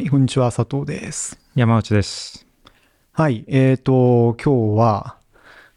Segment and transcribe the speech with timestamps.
[0.00, 1.38] はい、こんにちは、佐藤です。
[1.54, 2.46] 山内です。
[3.12, 5.16] はい、えーと、今日は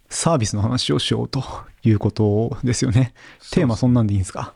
[0.07, 1.43] サービスの話をしようと
[1.83, 3.13] いうことですよね。
[3.51, 4.53] テーマそんなんでいいんですか？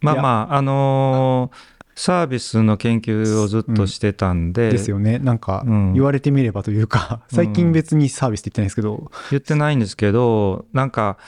[0.00, 5.20] まあまあ、あのーサービスの研究をずっとしてたんで、ですよね。
[5.20, 11.18] なんかうん言われてみればというか、最近別にサービスって言ってないですけど、言ってないんですけど、なんか、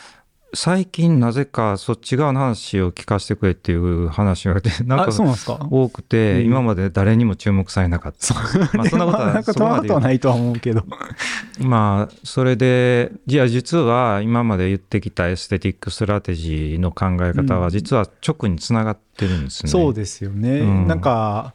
[0.54, 8.34] 最近なぜかそっち側の話を聞かせてくれっていう話がなんか、多くて、うん今まで誰にも注目されなかった。
[8.76, 10.84] まあ そんなことはそことはないとは思うけど。
[11.60, 19.70] まあ、それで、じゃあ実は今まで言ってきたエステティックストラテジーの考え方は実は直につながってるんですね。
[19.70, 20.60] そうですよね。
[20.60, 21.54] うんなんか、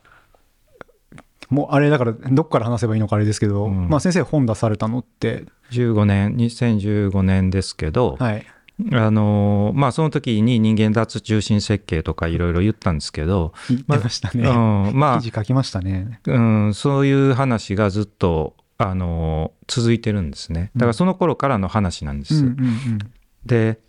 [1.49, 8.45] もうあれだから、どっから話せばいいのかあれですけど、うんまあ先生本出されたのって、15年、2015年ですけど、はい。
[8.93, 13.53] あのまあその時に人間脱中心設計とかいろいろ言ったんですけど、
[13.87, 14.47] ましたね。
[14.47, 16.19] うん、ま記事書きましたね。
[16.27, 20.71] あ、うん、そういう話がずっとあの続いてるんですね。
[20.75, 22.35] だからその頃からの話なんです。
[22.35, 22.99] うんうんうん
[23.45, 23.79] で、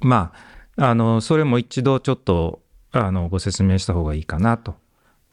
[0.00, 0.32] ま
[0.76, 2.60] あ、あのそれも一度ちょっと
[2.92, 4.76] あのご説明した方がいいかなと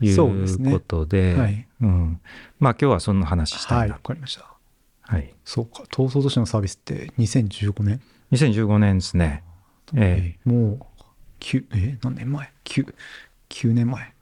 [0.02, 2.22] いうことで、はいうん、
[2.59, 4.02] まあ今日はそんな話したはいい、なわ。
[4.02, 4.54] かりました。
[5.02, 8.02] はい、そうか、闘争都市のサービスって2015年
[8.34, 9.44] 2015年ですね。
[9.95, 10.38] ええ。
[10.45, 10.80] えーもう、
[11.39, 12.94] 9、えー何年前 ?9、
[13.50, 14.14] 9年前？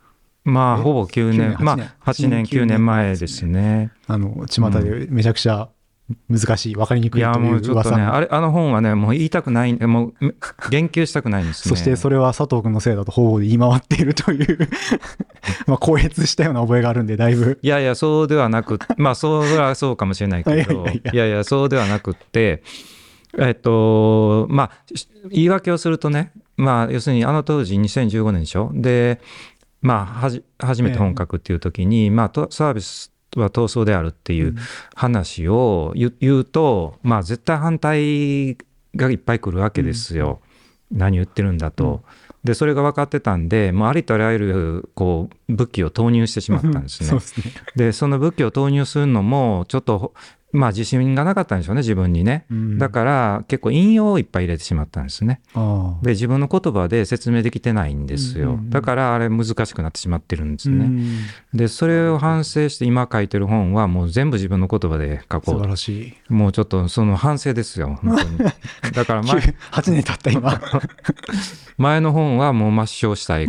[0.43, 1.63] まあ、えほぼ9 9年、年。
[1.63, 3.91] まあ、8 8年年、9年前ですね。
[4.07, 5.69] あの、巷でめちゃくちゃ
[6.29, 10.33] 難しい、わかりにくいといや、いうもうちょっとね、あれ、あの本はね、もう言いたくない、もう、め
[10.69, 11.69] 言及したくないんですね。
[11.75, 14.57] そしてそれは佐藤君のせいだと方々で言い回っているという、
[15.67, 17.59] まあ、高越したような覚えがあるんで、だいぶ。
[17.61, 21.11] いやいや、そうではなく、まあ、それはそうかもしれないけど、 いやいやいや。
[21.13, 22.63] いやいや、そうではなくって、
[23.37, 28.71] えっと、まあ、し言い訳をするとね、まあ、要するにあの当時2015年でしょ？
[28.73, 29.21] で、
[29.81, 34.55] まあ、はじ初めて本格っていう時に、まあ、とサービスは闘争であるっていう
[34.95, 38.57] 話を言う言うと、まあ、絶対反対
[38.95, 40.41] がいっぱい来るわけですよ。
[40.91, 42.03] 何言ってるんだと。
[42.43, 47.09] で、それが分かってたんで、もうありとあらゆる、こう、武器を投入してしまったんですね。
[47.09, 47.53] そうですね。
[47.75, 50.13] で、その武器を投入するのも、ちょっと、
[50.51, 52.45] まあ自信がなかったんでしょうね、自分にね。
[52.49, 55.41] うんだから、結構引用をいっぱい入れてしまったんですね。
[56.01, 58.59] で、自分の言葉で説明できてないんですよ。
[58.69, 60.85] だから、あれ難しくなってしまってるんですね。
[60.85, 61.17] うん
[61.53, 66.11] で、それを反省して今書いてる本はもう全部自分の言葉で書こ素晴うらしい。
[66.27, 66.33] と。
[66.33, 68.37] もうちょっとその反省ですよ、本当に。
[68.93, 70.61] だから前、8年経った今。
[71.77, 73.47] 前の本はもう抹消したい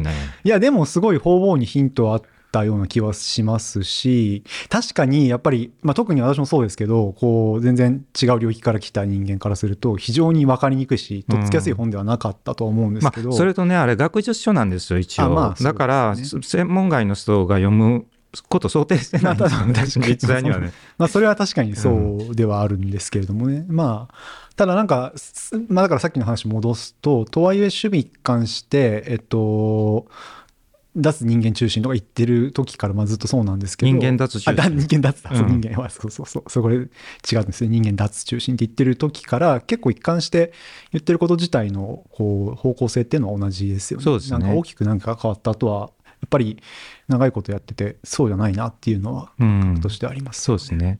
[0.00, 0.12] ね。
[0.44, 15.24] いや、でもすごい方々にヒントあったような気はしますし、確かにやっぱり、まあ、特に私もそうですけど、こう、全然違う領域から来た人間からすると、非常に分かりにくいし、とっつきやすい本ではなかったとは思うんですまけど、あ、それとね、あれ、学術書なんですよ、一応。
[15.24, 18.06] あまあねだから、専門外の人が読む
[18.48, 20.72] こと想定してないんですよねまあ実際にはね。
[20.98, 23.64] まあ、それは確かにそうではあるんですけれどもね。
[23.68, 24.14] まあ、
[24.56, 30.06] ただなんか、すまあ、だからさっきの話戻すと、とはいえ守備一貫して、えっと、
[30.96, 33.92] 脱人間中心とか言ってる時からまあずっとそうなんですけど。
[33.92, 36.50] 人間脱中心人間脱だ、そううん人間は、そうそうそう。
[36.50, 36.88] そこで違うん
[37.46, 37.68] ですね。
[37.68, 40.52] 人間脱中心って言ってる時から結構一貫して
[40.92, 44.04] 言ってること自体のこう方向性っていうのは同じですよね。
[44.04, 45.90] そうですねなんか大きくなんか変わった後は、
[46.20, 46.60] やっぱり
[47.06, 49.88] 長いことやっててそうじゃないなっていうのはうんと。
[49.88, 50.98] してあります、そうですね。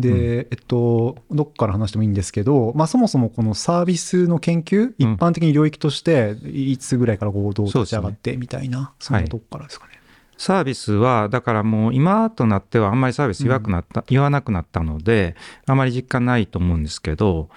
[0.00, 10.00] で、えっと、どっから話してもいいんですけど、まあ、そもそもこのサービスの研究、一般的に領域として、いつぐらいから合同立ち上がってみたいな、そ,、んなとこからですかね。
[10.36, 17.50] サービスは、だからもう今となってはあんまりサービス言わくなった、言わなくなったので、あまり実感ないと思うんですけど、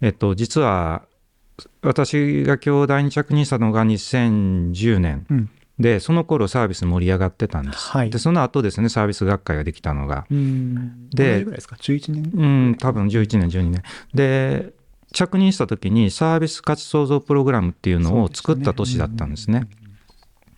[0.00, 1.02] えっと、実は、
[1.82, 5.26] 私が兄弟に着任したのが2010年。
[5.30, 5.50] うん。
[5.78, 7.90] で、その頃サービス盛り上がってたんです。
[7.90, 10.26] はいで、その後ですね、サービス学会ができたのが。
[10.30, 11.08] うん。
[11.10, 12.30] でぐらいですか ?11 年？
[12.34, 13.82] うん、多分11年、12年。
[14.14, 14.72] で、
[15.12, 19.68] 着任した時にサービス価値創造プログラムっていうのを作った年だったんですね。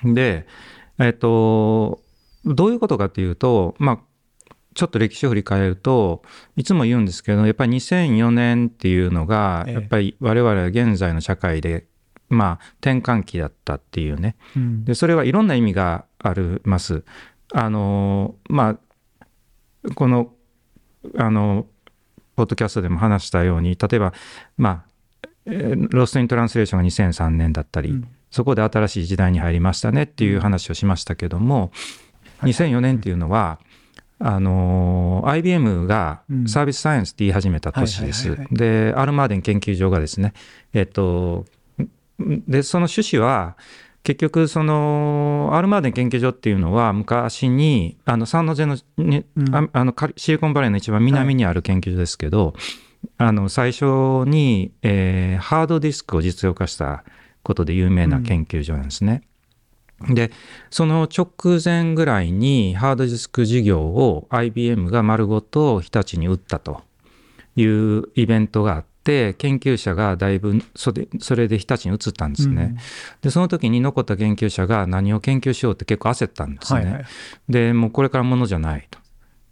[0.03, 0.47] で、
[0.99, 2.01] えっと、
[2.45, 3.99] どういうことかっていうと、まあ、
[4.75, 6.23] ちょっと歴史を振り返ると、
[6.57, 11.87] いつも言うんですけど、やっぱり2004年っていうのが、ええやっぱり我々は現在の社会で、
[12.31, 14.37] まあ、転換期だったっていうね。
[14.57, 17.05] うんで、それはいろんな意味があります。
[17.53, 18.79] あの、ま
[19.85, 20.33] あ、この、
[21.19, 21.67] あの、
[22.37, 24.15] ポッドキャストでも話したように、例えば、
[24.57, 24.85] ま
[25.25, 31.73] あ、えーロストイントランスレーションが2003年だったり、うんそこで新しい時代に入りましたねっていう話をしましたけども、
[32.43, 33.59] 2004年っていうのは、
[34.23, 38.37] あの IBM がうんサービスサイエンスって言い始めた年です。
[38.53, 40.35] で、アルマーデン研究所がですね、
[40.75, 41.47] えっと、
[42.49, 43.57] で、その趣旨は、
[44.03, 52.55] 結局そのアルマーデン研究所っていうのは昔にあのサンノゼの,、ねうんああのシリコンバレーの一番南にある研究所ですけど、
[53.19, 53.85] あの最初
[54.27, 57.05] に、えーハードディスクを実用化した
[57.43, 59.23] ことで有名な研究所なんですね。
[60.09, 60.31] で
[60.71, 66.83] その直前ぐらいにハードディスク事業を IBM が丸ごと日立に売ったと
[67.55, 72.77] いうイベントがあって研究者がだいぶそれそれで日立に移ったんですね。
[73.23, 76.81] でその時に残った研究者が何を研究しようって結構焦ったんですね。
[76.81, 77.05] はいはい。
[77.49, 79.01] でもうこれからものじゃないと。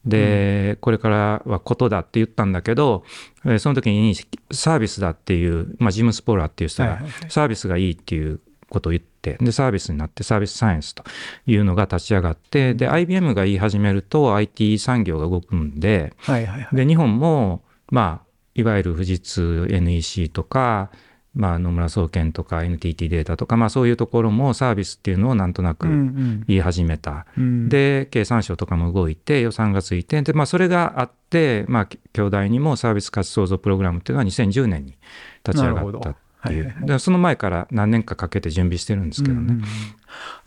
[0.05, 3.05] で、これからはことだって言ったんだけど、
[3.44, 4.14] えーその時に
[4.52, 8.40] サービスだっていう、まあ、ジム・スポーラーっていう人が、サービスがいいっていう
[8.70, 11.02] ことを言って、で、サービスになってサービスサイエンスと
[11.46, 16.76] いうのが立ち上がって、で、IBM が言い始めると IT 産業が動くんで、はいはいはい。
[16.76, 18.27] で、日本も、まあ、
[18.58, 20.90] いわゆる富士通 NEC とか、
[21.32, 27.26] まあ、野村総研とか NTT データとか、まあ、そういうところもサービスっていうのをなんとなくうん言い始めた。
[27.38, 34.99] うん、で経産省とかも動いて予算がついてで、まあ、それがあって、まあ、兄弟にもサービス価値創造プログラムっていうのは2010年に
[35.46, 36.16] 立ち上がったっ
[36.49, 36.64] ていう。
[36.64, 39.62] はいはいその前から何年かかけて準備してるんですけどね。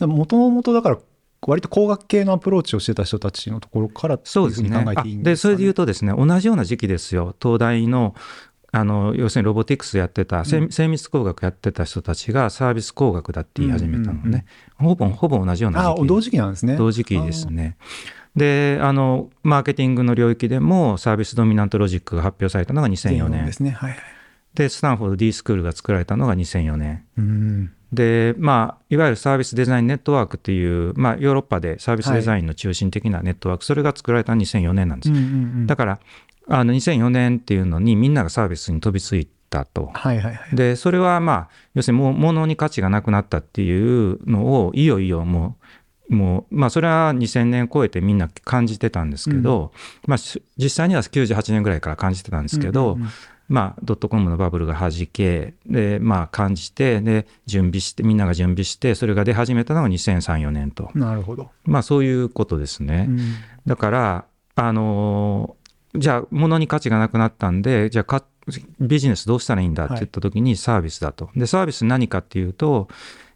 [0.00, 0.98] もともとだから、
[1.46, 8.14] 割と工学系のアプローチをしてた人たちのところからそうですね考えていいんあでそれで言うと、とですね同じような時期ですよ東大の
[8.74, 14.44] あの要するにロボティクスやってた、精精密工学やってた人たちがサービス工学だって言い始めたのね、うんうんうん
[14.82, 16.76] ほぼほぼ同じようなあ時期同時期なんですね。
[16.76, 17.76] 同時期ですね。
[18.34, 23.70] であのマーケティングの領域でもサービスドミナントロジックが発表されたのが2004年ですね。
[23.72, 23.98] はいはい。
[24.54, 27.72] でスタンフォード D スクールが作られたのが2004年うん。
[27.92, 36.00] でまあいわゆるサービスデザインネットワークっていう、まあ、ヨーロッパでサービスデザインの中心的なネットワーク、それが作られたのは2004年なんです、うんうんうんだから
[36.48, 39.90] あの2004年っていうのにみんながサービスに飛びついたと。
[39.94, 40.56] はいはいはい。
[40.56, 45.56] でそれはまあ要するにもう物に価値がなくなったっていうのをいよいよも
[46.10, 49.72] うもうまあそれは2000年超えてみんな感じてたんですけど、
[50.06, 53.08] まあし実際には98年ぐらいから感じてたんですけど、うんうんうん
[53.52, 61.50] まあドットコムのバブルが弾けでまあ感じてで準備してみんなが準備してそれが出始めたのが2003-4年となるほど。
[61.64, 63.06] まあそういうことですね。
[63.08, 63.18] うん
[63.64, 64.24] だから、
[64.56, 68.24] あのーじゃあ物に価値がなくなったんでじゃあか
[68.80, 71.28] ビジネスどうしたらいいんだって言った時にサービスだと。
[71.36, 72.88] でサービス何かっていうと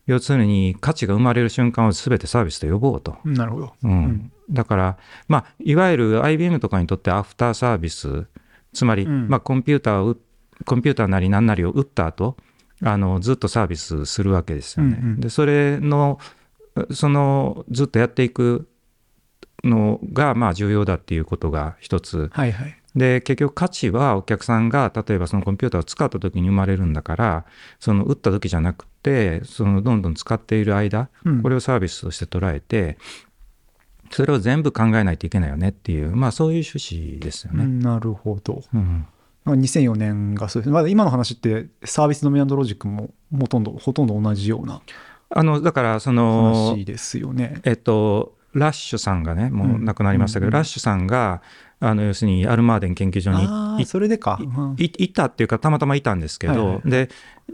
[0.07, 3.19] 要するに価値が生まれる瞬間を全てサービスと呼ぼうと。
[3.27, 3.73] なるほど。
[3.83, 8.27] うんうんだから、まあ、いわゆる IBM とかにとってアフターサービス
[8.77, 10.21] つまり、うんまあ、コンピューターをう
[10.65, 12.37] コンピューターなり何なりを打った後
[12.83, 14.99] あのずっとサービスするわけですよね。
[15.01, 16.19] うんうんでそれの
[16.91, 18.69] そのずっとやっていく
[19.65, 22.77] のがまあ重要だっていうことが一つはいはい。
[22.95, 27.45] で結局価値はお客さんが例えばそのコンピューターを使った時に生まれるんだから
[27.79, 32.97] その打った時じゃなくてそのどんどん使っている間うんこれをサービスとして捉えて
[34.11, 37.65] それを全部考えないといけないよねっていうまあそういう趣旨ですよね。
[37.65, 38.63] うんなるほど。
[38.75, 39.07] うん
[39.45, 40.75] まあ2004年がそうですね。
[40.75, 44.81] まだ今の話ってサービスドミナントロジックもほとんど、ほとんど同じような
[45.31, 47.61] あのだからその話ですよね。
[47.65, 51.43] えっとラッシュさんがねもう亡くなりましたけど、うんラッシュさんが
[51.79, 53.33] あの要するにアルマーデン研究所
[53.79, 54.39] にそれでか。
[55.15, 57.11] たっていうかたまたまいたんですけど、はいはいで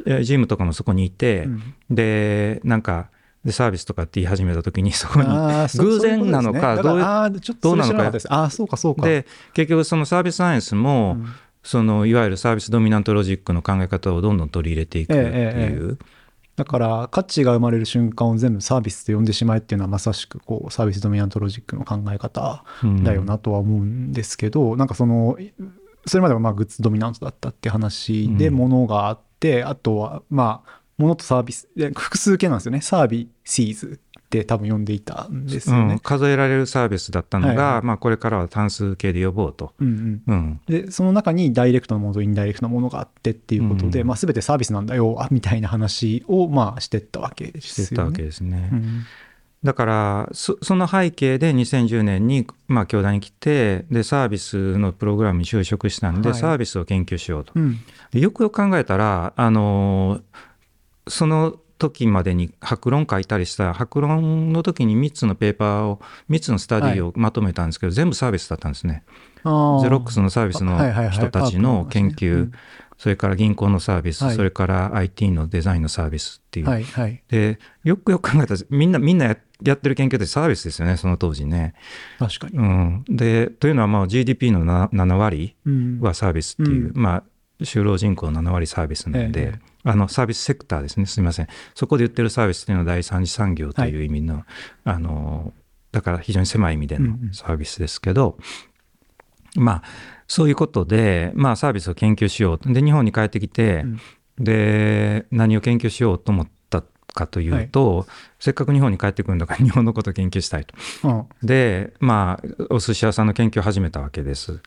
[0.07, 3.11] えージムとかもそこにいて、うんでなんか
[3.45, 5.27] でサービスとかって言い始めた時に そこに
[5.79, 8.13] 偶然なのかどうなのか。
[8.29, 9.07] ああ、そうかそうか。
[9.07, 11.27] で結局そのサービスサイエンスも、うん。
[11.65, 16.05] そのいわゆるサービスドミナントロジックの考え方をどんどん取り入れていくっていう、えええ。
[16.57, 23.05] だから価値が生まれる瞬間を全部サービスと呼んでしまえっていうのはまさしくこうサービスドミナントロジックの考え方うん。
[23.05, 25.37] だよなとは思うんですけど、なんかその
[26.07, 28.55] それまではまあグッズドミナントだったって話でうん。
[28.55, 31.69] 物があって、あとはまあ物とサービス。
[31.77, 32.81] で複数形なんですよね。
[32.81, 34.01] services。
[34.17, 35.89] って多分呼んでいたんですようん。
[35.89, 36.01] ね。
[36.03, 37.85] 数えられるサービスだったのが、はいはい。
[37.85, 39.75] まあ、これからは単数形で呼ぼうと。
[39.79, 40.35] うんうん。
[40.35, 40.61] うん。
[40.67, 44.07] でその中にダイレクトなものとインダイレクトなものがあってっていうことで、うん。
[44.07, 47.87] まあ、全てサービスなんだよあみたいな話をまあしてったわけですよね。
[47.87, 48.71] してたわけですね。
[48.73, 49.05] うん。
[49.63, 56.39] だからそその背景で2010年に、まあ、教団に来てでサービスのプログラムに就職したんで、はい。
[56.39, 57.53] サービスを研究しようと。
[57.55, 57.79] うん。
[58.13, 60.23] でよくよく考えたらあの
[61.09, 69.05] その時までに白論書いたりした白論の時に3つのペーパーを3つのスタディをまとめたんですけど、全部サービスだったんですね。
[69.45, 71.11] ゼロックスのサービスのはいはいはい。
[71.11, 72.59] 人たちの研パーク究、の話ね。
[72.99, 74.37] それから銀行のサービス、はい。
[74.37, 76.69] それから IT のデザインのサービスっていう。
[76.69, 77.21] はいはい。
[77.29, 81.75] でよくよく考えたらみんなみんなややってる研究ってサービスですよねその当時ね。
[82.21, 82.59] 確かに。
[82.59, 86.01] うん、でというのはまあ GDP のな7割うん。
[86.01, 87.23] はサービスっていう、うまあ
[87.61, 91.07] 就労人口7割サービスなんで、ええあのサービスセクターですね。
[91.07, 91.49] すみません。
[91.75, 94.45] そこで言ってるサービスっていうのは第三次産業という意味の,、
[94.85, 95.53] あの
[95.91, 97.35] だから非常に狭い意味でのうんうん。
[97.35, 98.39] サービスですけど、
[99.57, 99.83] まあ
[100.29, 102.73] そういうことで、まあ、サービスを研究しようと。
[102.73, 104.01] で日本に帰ってきて、うん。
[104.39, 108.07] で何を研究しようと思ったかというと、
[108.39, 110.75] せっかく日本に帰ってくるんだから 日本のことを研究したいと。
[111.09, 111.47] うん。
[111.47, 114.61] でまあお寿司屋さんの研究を始めたわけです。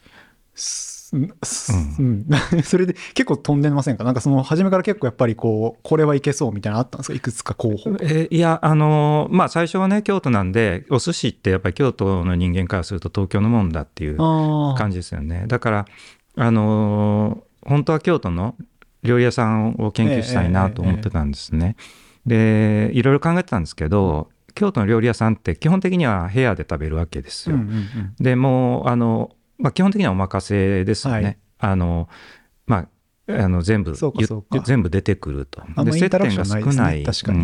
[1.99, 2.25] うん。
[2.63, 4.03] それで結構飛んでませんか？
[4.03, 7.13] なんかその初めから結構やっぱりこうこれはいけそうみたいなのあったんですか？
[7.15, 7.91] いくつか候補。
[8.01, 15.45] えーいやあのまあ最初はね京都なんでお寿司ってやっぱり京都の人間からすると東京のもんだっていう感じですよね。
[15.47, 15.85] だから
[16.37, 18.55] あのー本当は京都の
[19.01, 21.75] 料理屋さんを研究したいなと思ってたんですね。
[22.25, 27.55] でいろいろ考えてたんですけど京都の料理屋さんって基本的には部屋で食べるわけですよ。
[27.55, 28.15] うんうんうん。
[28.19, 31.23] でもうあの、まあ、基本的にはお任せですよね。
[31.23, 31.37] はい。
[31.59, 32.09] あの
[32.65, 32.87] まあ
[33.27, 33.95] あの全部
[34.63, 35.63] 全部出てくると。
[35.83, 37.03] で接点が少ない。
[37.03, 37.39] 確かに。
[37.39, 37.43] う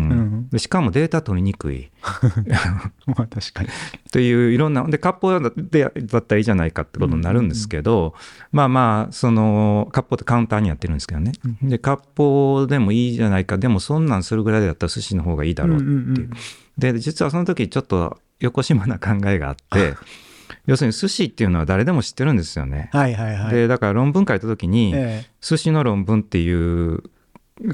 [0.54, 0.58] ん。
[0.58, 1.90] しかもデータ取りにくい。
[3.06, 3.68] まあ確かに。
[4.12, 8.14] といういろんなで割烹でだったらいいじゃないかってことになるんですけど、
[8.52, 13.58] まあまあその割烹ってカウンターにやってるんですけどね、で割烹でもいいじゃないか。
[13.58, 15.84] でもそんなんするぐらいだったら寿司の方がいいだろうって
[16.20, 16.30] いう、
[16.78, 19.94] で実はその時ちょっと横島な考えがあって
[20.66, 22.90] 要するに寿司っていうのは誰でも知ってるんですよね。
[22.92, 23.54] はいはいはい。
[23.54, 27.02] でだから論文書いた時に、え寿司の論文っていう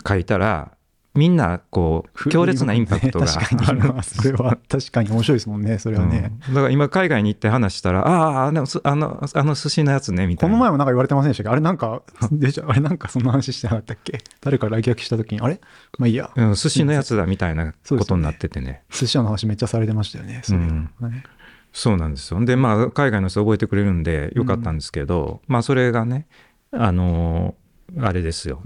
[0.07, 0.73] 書いたら
[1.15, 3.81] みんなこう強烈なインパクトが確かに。
[3.81, 6.55] まあそれは確かに面白いですもんねそれはね、うん。
[6.55, 10.55] だから今海外に行って話したら「あああのすあのあの寿司のやつね」みたいな。
[10.55, 11.49] この前もなんか言われてませんでしたっけ？
[11.51, 14.19] あれなんかであれなんかそんな話してなかったっけ？
[14.41, 15.61] 誰か来客した時にあれ？
[15.99, 16.31] まあいいや。
[16.37, 18.83] うん、寿司のやつだみたいなことになっててね。
[18.91, 20.59] 寿司屋の話めっちゃされてましたよねそれ。
[20.59, 20.91] うん。
[21.01, 21.25] ね
[21.73, 22.45] そうなんですよ。
[22.45, 26.27] でまあ海外の人覚えてくれるんでよかったんですけど、まあそれがね
[26.71, 27.55] あの
[28.01, 28.63] あれですよ。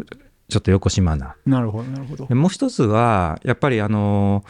[0.49, 1.37] ちょっと横島な。
[1.47, 2.27] なるほどなるほど。
[2.27, 4.45] でもう一つはやっぱりあの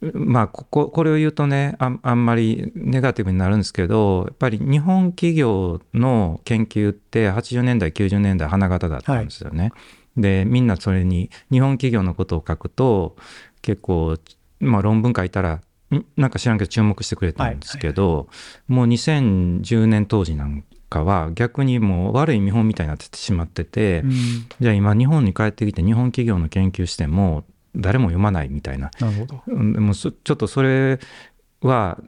[0.00, 9.72] まあこここれを言うとねあんあんまりネガティブになるんですけどやっぱり日本企業の研究って80年代90年代花形だったんですよね。
[10.16, 13.16] でみんなそれに日本企業のことを書くと
[13.62, 14.16] 結構、
[14.58, 15.60] まあ、論文書いたらん
[16.16, 18.28] なんか知らんけど注目してくれたんですけど、
[18.68, 24.12] もう2010年当時なんかは逆にもう悪い見本みたいになってしまってて、うん。
[24.60, 27.44] じゃあ今日本に帰ってきて日本企業の研究しても
[27.74, 28.90] 誰も読まないみたいな。
[29.00, 29.54] なるほど。
[29.54, 31.00] もそちょっとそれ
[31.62, 31.98] は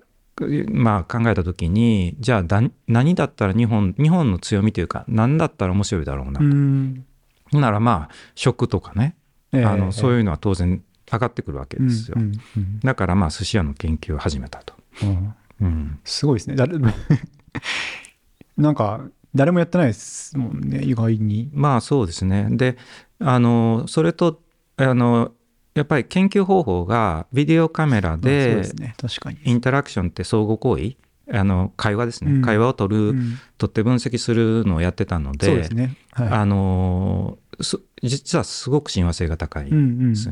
[0.70, 7.04] まあ考えた時にじゃあだ何だったら日本日本の強みというか何だったら面白いだろうな、うん。
[7.52, 9.16] ならまあ食とかね、
[9.52, 12.80] あのそういいうのは当然上がってくるわけですよ、うんうんうん。
[12.80, 15.34] だからまあ寿司屋の研究を始めたと、うん。
[15.60, 16.56] うん、すごいですね。
[16.56, 16.76] 誰
[18.56, 19.04] なんか
[19.34, 21.50] 誰もやってないですもんね意外に。
[21.52, 22.48] まあそうですね。
[22.50, 22.76] で
[23.18, 24.40] あのそれと
[24.76, 25.32] あの
[25.74, 28.62] やっぱり研究方法がビデオカメラで
[29.44, 30.96] インタラクションって相互行為
[31.30, 32.42] あの会話ですね、うん。
[32.42, 33.38] 会話を取る、うん。
[33.56, 35.96] 取って分析するのをやってたのでね。
[36.10, 36.28] はい。
[36.28, 40.30] あのす実はすごく親和性が高いうんんうんです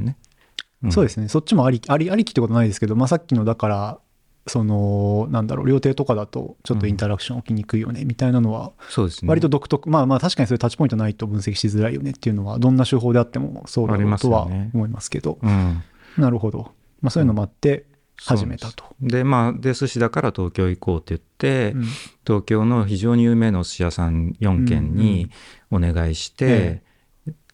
[0.88, 1.28] そうですすね。
[1.28, 3.98] そっちもありありありきってことないですけど、まあ、さっきのだから
[4.46, 9.28] そのなんだろう料亭とかだとちょっとインタラクション起きにくいよねみたいなのはそうですね。
[9.28, 15.38] 割と独特、まあまあ確かにそういうタッチポイントないと分析しづらいよねっていうのはどんな手法であってもそうだろうとは思いますけど。
[15.42, 15.82] うん、
[16.16, 16.72] なるほど、
[17.02, 17.84] まあ、そういうのもあって
[18.16, 18.84] 始めたと。
[19.00, 21.84] でまあで寿司だから東京行こうって言って、うん。
[22.26, 25.30] 東京の非常に有名なお寿司屋さん4軒に
[25.70, 26.82] お願いして、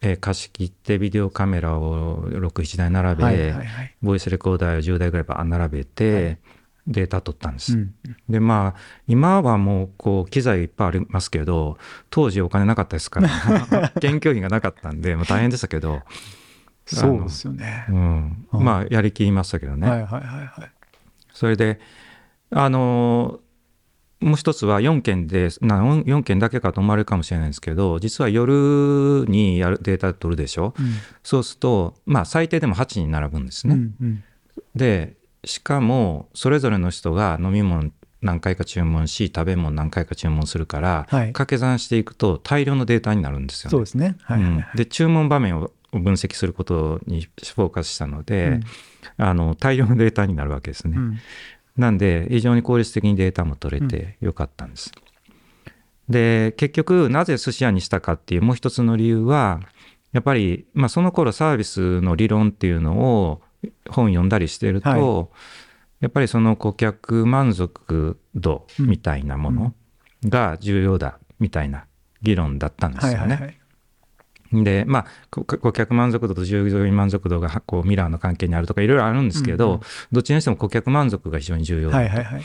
[0.07, 6.39] ええー貸し切ってビデオカメラを67台並べ、はいはいはいボイスレコーダーを10台ぐらいば並べて、はい
[6.89, 7.75] データ取ったんです。
[7.75, 7.95] うん
[8.29, 11.79] でまあ今はもうこう機材いっぱいありますけど
[12.11, 13.29] 当時お金なかったですから
[14.01, 16.03] 研究費がなかったんで、まあ、大変でしたけど、
[16.85, 17.93] そうですよねう。
[17.93, 20.71] ん、うんまあやりきりましたけどね、はいはいはいはい。
[21.33, 21.81] それで
[22.51, 23.41] あの
[24.27, 30.75] もう一つは4件でな4件だけかと思われるかもしれないんですけど実は夜にやるデータ取るでしょ？
[31.23, 34.25] そうするとまあ最低でも8に並ぶんですうんね、うん。
[34.75, 35.15] で
[35.45, 37.91] しかもそれぞれの人が飲み物
[38.21, 41.27] 何回か注文し食べ物何回か注文するから、はい。
[41.29, 43.71] 掛け算していくと大量のデータになるんですよね。
[43.71, 44.17] そうですね。
[44.23, 44.67] はいはいはい。
[44.71, 44.77] うん。
[44.77, 48.63] で注文場面を分析することにフォーカスしたので、うん。
[49.19, 50.99] あの大量のデータになるわけですね。
[51.77, 54.93] うんなんで非常に効率的にデータも取れてよかったんです。
[56.09, 59.61] で結局なぜ寿司屋にしたかっていうもう一つの理由は
[60.13, 63.43] やっぱり、まあ、その頃サービスの理論っていうのを
[63.91, 65.29] 本読んだりしてると、は
[66.01, 69.75] やっぱりその顧客満足度みたいなもの
[70.25, 71.87] が重要だみたいな
[72.23, 73.59] 議論だったんですよね。
[74.57, 79.81] はいはいはいでまあこ顧客満足度と従業員満足度がこうミラーの関係にあるとかいろいろあるんですけど、うんうん。
[80.13, 81.91] どっちにしても顧客満足が非常に重要。
[81.91, 82.43] だはいはいはい。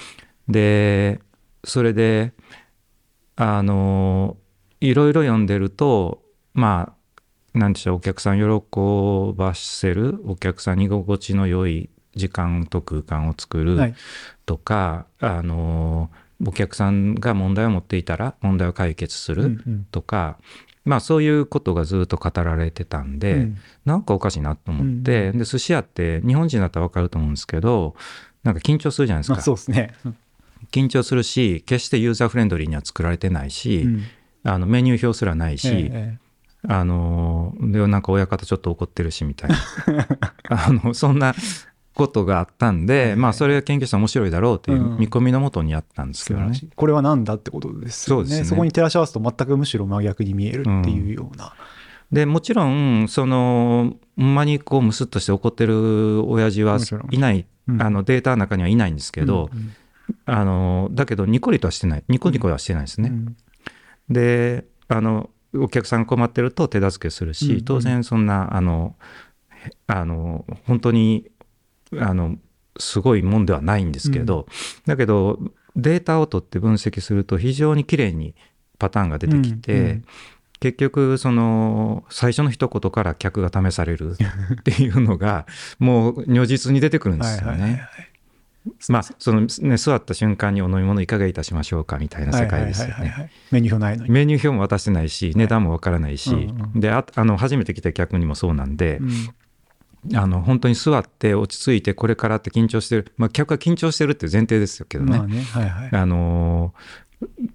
[0.47, 1.19] で
[1.63, 2.33] それで
[3.35, 4.37] あの
[4.79, 6.93] いろいろ読んでるとま
[7.53, 8.45] あなんでしょうお客さん喜
[9.35, 13.95] ばせるお客さんに居心地の良い時間と空間を作るはい。
[14.45, 16.09] とか、あの
[16.45, 19.87] お客さんが問題を持っていたら問題を解決するうんうん。
[19.91, 20.37] とか、
[20.83, 23.57] まあそういうことがずっと語られてたんで、うん。
[23.85, 27.95] なんかおかしいなと思って、で寿司屋って日本人だったら分かると思うんですけど
[28.43, 29.33] なんか緊張するじゃないですか。
[29.35, 29.93] まあそうですね。
[30.05, 30.17] う ん
[30.71, 34.03] 緊張するし決してユーザーフレンドリーには作られてないし、うん。
[34.43, 36.17] あのメニュー表すらないし、え
[36.67, 39.57] あのでなんか親方ちょっと怒ってるしみたいな。
[40.49, 41.35] あのそんな
[41.93, 46.45] ことがあったんで、まあそれが研究したら面白いだろうといううん見込みのもとにやったんですけどね。
[46.47, 46.63] 素晴らし。
[46.63, 46.69] い。
[46.75, 48.27] これは何だってことですよね。
[48.27, 48.57] そうですね。
[48.57, 51.53] こに照らし合わすと全くむしろ真逆に見えるっていうような、
[52.11, 56.79] でもちろんそのほんまにこうムスッとして怒ってる親父は
[57.11, 57.81] いない、うん。
[57.81, 59.73] あのデータの中にはいないんですけど、うん
[60.25, 62.03] あのだけどニコリとはしてない。
[62.09, 63.09] ニコニコはしてないですね。
[63.09, 63.37] うん。
[64.09, 67.61] であのお客さんが困ってると手助けするし、うんうん。
[67.63, 68.95] 当然そんなあの
[69.49, 71.30] へあの本当に
[71.99, 72.37] あの
[72.77, 74.47] すごいもんではないんですけど、
[74.85, 75.39] だけど
[75.75, 78.35] データを取って分析すると非常にきれいに
[78.79, 80.01] パターンが出てきて、
[80.59, 84.15] 結局その最初の一言から客が試される
[84.59, 85.45] っていうのが
[85.79, 87.87] もう如実に出てくるんではいすよね。
[88.89, 93.31] まあそのね座った瞬間にお飲み物いかがいたしましょうかみたいな世界ですよね。
[93.49, 99.09] メニュー表ないのに、メニュー表も渡してないし値段もわからないし、でああの初めて来た客にもそうなんでう、ん
[100.15, 105.17] あの本当に座って落ち着いてこれからって緊張してる、まあ、客は緊張してるっていう前提ですよけどね。
[105.17, 106.73] まあねはいはいあの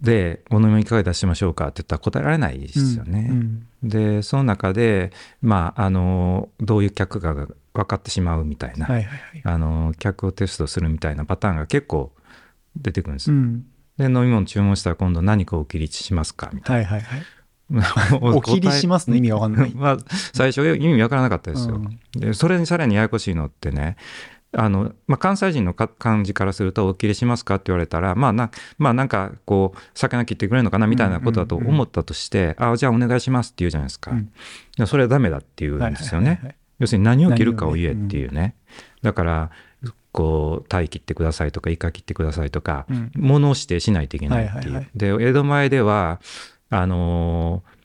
[0.00, 3.28] で「お飲み物いかがいたしましょうか?」って言ったら答えられないですよね。
[3.30, 5.12] うんでその中で、
[5.42, 12.12] まあ、あのどういう客かが分かってしまうみたいな、はいはいはいあの客をテストするみたいなパターンが結構
[12.74, 13.36] 出てくるんですよ。
[13.36, 13.66] うん
[13.96, 17.26] で飲み物注文したら今度何かお切りしますかみたいはいはいはいな。
[18.20, 19.96] お切りしますの意味がわかんないまあ、
[20.32, 21.76] 最初意味わからなかったですよ。
[21.76, 23.96] うんでそれにさらにややこしいのってね
[24.52, 34.12] あの、まあ、関西人のか感じからすると「お切りしますか?」って言われたらまあな,、まあ、なんかこう魚切ってくれるのかなみたいなことだと思ったとして「あじゃあお願いします」って言うじゃないですか。
[34.12, 34.30] うん
[34.86, 36.28] それはダメだって言うんですよね。
[36.28, 38.54] はいはいはいはい要するに何を切るかを言えっていうね。
[39.02, 39.50] だから
[40.12, 44.56] こう鯛切ってくださいとかイカ切ってくださいとか、うん物を指定しないといけないっていう。
[44.56, 46.20] はいはいはいで江戸前では
[46.70, 47.76] あのー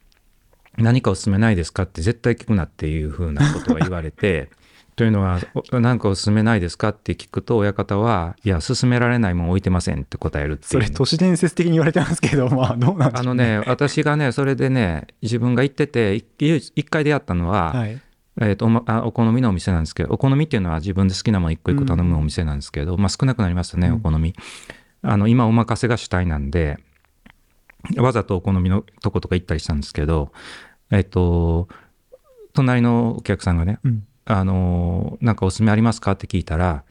[0.77, 4.49] 何かおすすめないですかって絶対聞くなっていうふうなことが言われて
[4.95, 5.39] というのは
[5.71, 10.67] お何かおすすめないですかって聞くと親方はいや勧められないもん置いてませんって答えるっていう。
[10.67, 18.01] それ都市伝説的に言われてますけどまあどうなんでしょうあのね私がねそれでね自分が行っててい一回出会ったのは、はい。
[18.39, 23.93] えーとおまあお好みのお店なんですけどお好みっていうのは自分で好きなもの一個一個頼むお店なんですけど、まあ、少なくなりましたねうん。
[23.95, 24.33] お好み、
[25.01, 26.79] あの今お任せが主体なんで
[27.97, 30.31] わざとお好みのとことか行ったりしたんですけど
[30.91, 31.67] えっ、と
[32.53, 36.83] 隣のお客さんがねうん「あのなんかおすすめありますか?」って聞いたら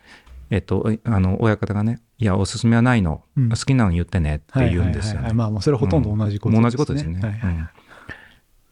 [0.50, 3.48] えっ、とあの親方がね「いやおすすめはないの、うん。
[3.50, 5.32] 好きなの言ってね」って言うんですよね。
[5.32, 7.20] まあそれはほとんど同じことうん同じことですよね。
[7.20, 7.68] はいはいうん。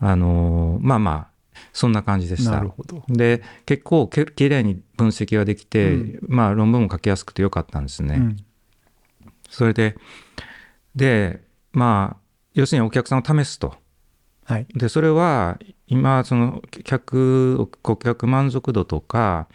[0.01, 1.29] あのーまあまあ
[1.73, 2.53] そんな感じでした。
[2.53, 3.05] なるほど。
[3.09, 6.19] で結構けきれいに分析ができて、うん。
[6.29, 8.17] まあ論文も書きやすくてよかったんですね。
[8.17, 8.37] うん。
[9.49, 9.97] それで
[10.95, 11.43] で
[11.79, 12.21] まあ
[12.55, 13.75] 要するにお客さんを試すと。
[14.45, 19.47] はいでそれは今その客顧客満足度とか、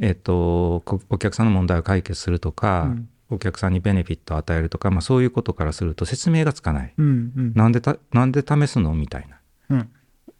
[0.00, 6.94] えっと、こお客さんの問題を解決するとか、うんお客さんにベネフィットを与えるとか、まあ、そういうことからすると説明がつかない。
[6.96, 8.94] うんうんなんでたなんで試すの？
[8.94, 9.40] みたいな。
[9.70, 9.90] うん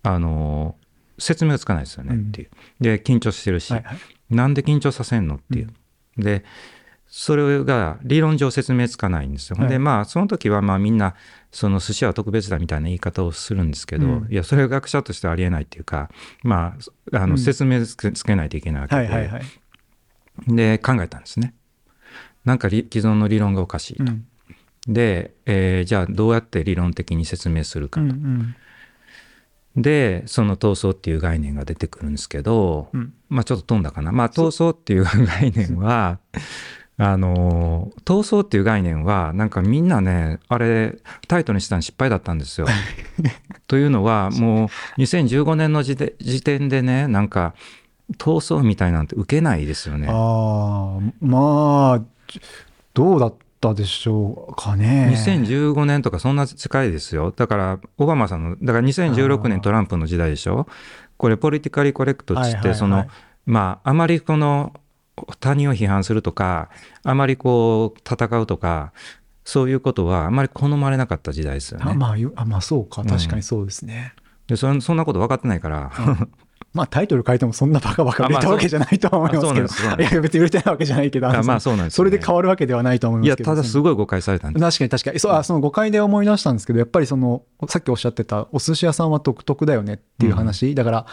[0.04, 0.76] あの
[1.18, 2.50] 説明がつかないですよねっていう。
[2.80, 3.98] で緊張してるし、はいはい
[4.30, 5.34] なんで緊張させんの？
[5.34, 5.70] っていう。
[6.16, 6.44] で
[7.18, 9.56] それが理論上説明つかないんですよ。
[9.58, 9.68] はい。
[9.70, 11.14] でまあその時はまあみんな
[11.50, 14.28] その寿司は特別だみたいな言い方をするんですけど、うん。
[14.30, 16.10] いやそれは学者としてはありえないっていうか
[16.42, 16.76] ま
[17.12, 17.30] ああうん。
[17.30, 18.96] の説明つけつけないといけないわけ
[20.46, 21.54] で、で考えたんですね。
[22.44, 24.04] なんかり既存の理論がおかしいと。
[24.04, 24.26] うん。
[24.86, 28.14] で、えーじゃあどうやって理論的に説明するかうと。
[28.14, 28.54] ん
[29.76, 29.82] うん。
[29.82, 33.14] でその闘争っていう概念が出てくるんですけど、うん。
[33.30, 34.12] まあちょっと飛んだかな。
[34.12, 36.18] まあ闘争っていう概念は
[36.98, 40.96] あの闘争っていう概念はなんかみんなねあれ
[41.28, 42.66] タイトルにしたの失敗だったんですよ。
[43.68, 44.64] というのはも
[44.96, 47.54] う2015年の時点時点でねなんか
[48.14, 50.08] 闘争みたいなんて受けないですよね。
[50.10, 52.02] ああまあ
[52.94, 55.10] どうだったでしょうかね。
[55.12, 57.32] 2015年とかそんな近いですよ。
[57.34, 60.66] だから、オバマさんの、だから2016年トランプの時代でしょ。
[61.16, 63.06] これ、ポリティカリコレクトっつって、その、
[63.44, 64.72] まあ、あまりこの、
[65.40, 66.68] 他人を批判するとか、
[67.02, 68.92] あまりこう、戦うとか、
[69.44, 71.86] そういうことはあまり好まれなかった時代ですよね。
[71.88, 74.12] あまあ、ゆあまあそうか、うん確かにそうですね。
[74.48, 75.92] でそんそんなこと分かってないから、
[76.76, 81.90] まあタイトル書いてもそんなバカバカ売れたわけじゃないとは思いますけど、あまあいや別に売れてないわけじゃないけど、まあそうなんですよね。
[81.90, 83.50] それで変わるわけではないと思いまいや、すけど。
[83.50, 84.62] ただすごい誤解されたんです。
[84.62, 85.18] 確かに確かに。
[85.18, 90.74] そう、あその誤解で思い出したんですけど、やっぱりその、さっきおっしゃってた、お寿司屋さんは独特だよねっていう話。
[90.74, 91.06] だから、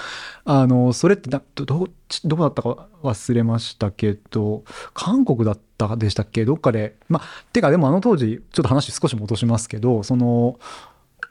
[0.46, 1.88] あの、それってなど、ど、
[2.26, 6.46] どこだったか忘れましたけど、韓国だったでしたっけ？
[6.46, 10.60] どっかで、まあ、てかでもあの当時、ちょっと話少し戻しますけど、その、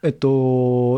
[0.05, 0.29] えっと、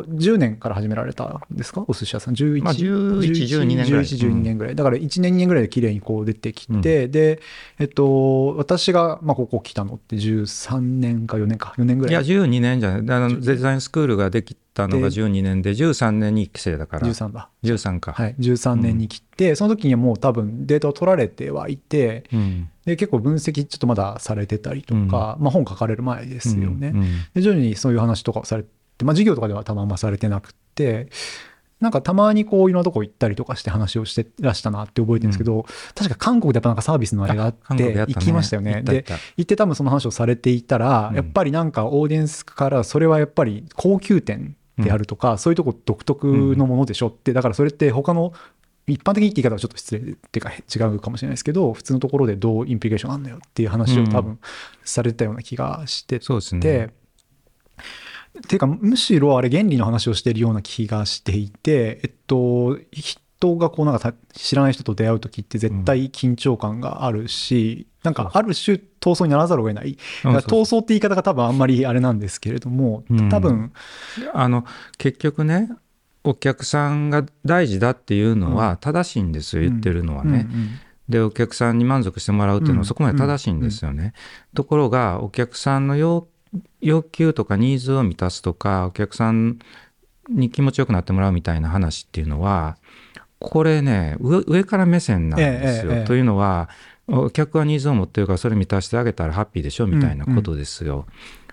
[0.09, 1.85] 10年から始められたんですか？
[1.87, 2.35] お寿司屋さん。
[2.35, 4.75] 11、まあ11 12年ぐらい11、12年ぐらい。
[4.75, 7.41] だから1年、2年ぐらいで綺麗にこう出てきて、で、
[7.79, 12.25] えっと、私が、まあ、ここ来たのって13年か4年か、4年ぐらい。
[12.25, 13.17] いや、12年じゃない。
[13.17, 17.07] あのデザインスクールができたのがで12年で、13年に期生だから。
[17.07, 17.51] 13だ。
[17.63, 18.13] 13か。
[18.15, 22.69] はい、13年に来て、その時にはもう多分データを取られてはいて、うん。
[22.87, 26.89] で結構分析ちょっとまだされてたりとか、まあ本書かれる前ですよね。
[26.89, 28.69] うんうんで徐々にそういう話とかをされて、
[29.03, 31.09] まあ授業とかでは多分あんまされてなくて、
[31.81, 38.83] なんかたまにこういろんなとこ行ったりとかして話をしてらしたなって覚えてるんですけど、確か韓国でやっぱなんかサービスのあれがあって、行きましたよね。
[38.83, 39.05] で
[39.37, 41.17] 行って多分その話をされていたら、うん。
[41.17, 48.33] やっぱりなんかオーディエンスからそれはやっぱり高級店であるとか、そういうとこ独特のものでしょって、だからそれって他の
[48.87, 54.39] 一般的にって言い方はちょっと失礼っていうか違うかもしれないですけど普通のところでどうインプリケーションあんのよっていう話を多分
[54.85, 56.95] されてたような気がしてて、そうですね。
[58.39, 73.29] っていうかむしろあれ原理の話をしているような気がしていてえっと人がこうなんかた知らない人と出会う時って絶対緊張感があるし、なんかある種闘争にならざるを得ない、うんだから闘争って言い方が多分あんまりあれなんですけれども、うん。
[73.29, 73.73] 多分
[74.33, 74.65] あの
[74.99, 75.71] 結局ね
[76.23, 80.47] お客さんが大事だっていうのは正しいんですよ、言ってるのはね。
[80.51, 80.71] うんうん
[81.07, 82.79] でお客さんに満足してもらうっていうのうん。
[82.79, 84.15] はそこまで正しいんですよね。
[84.55, 86.27] ところがお客さんの要
[86.81, 89.59] 要求とかニーズを満たすとかお客さん
[90.29, 92.77] に気持ちよくなってもらうみたいな話っていうのは
[93.39, 95.93] これね上上から目線なんですよ。
[95.93, 96.69] ええええというのは
[97.07, 101.07] お客はニーズを持ってるからそれ満たしてあげたらハッピーでしょみたいなことですよ。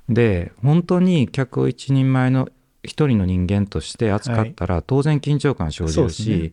[0.08, 2.50] で本当に客を一人前の
[2.84, 6.52] 一人の人間として扱ったら、当然緊張感生じるそうですねし、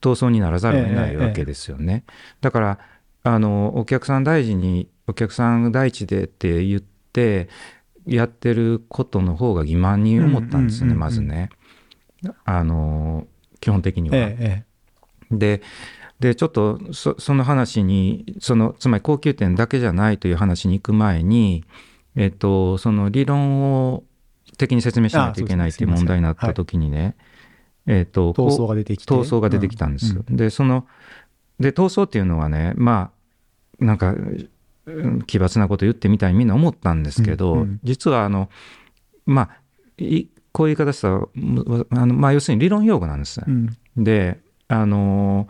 [0.00, 2.04] 闘争にならざるを得ないわけですよね。
[2.40, 2.78] だから
[3.22, 7.48] あのお客さん大事にお客さん第一でって言って
[8.08, 11.50] やってることの方が欺瞞に思ったんですよね、うんうんうんうんまずね。
[12.44, 13.26] あの
[13.60, 14.16] 基本的には。
[14.16, 14.68] えええ
[15.30, 15.62] で
[16.20, 21.64] でちょっとそその話にそのつまり高級店だけじゃないという話に行く前に、
[22.16, 24.04] えっと、その理論を
[24.56, 27.14] 的に説明しないといけないっていう問題になった時にね、
[27.86, 30.16] えっと、え闘争が出てきて闘争が出てきたんです。
[30.16, 30.86] うんでその
[31.60, 33.12] で闘争っていうのはねま
[33.80, 34.50] あなんかうん
[35.26, 37.80] 奇抜なこと言ってみたいにみんな思ったんですけど、うんうん。
[37.82, 38.48] 実はあの
[39.26, 43.40] まあいこういう言い方したらむあの、まあ、要するに理論用語なんです。
[43.46, 43.76] うん。
[43.96, 45.48] であの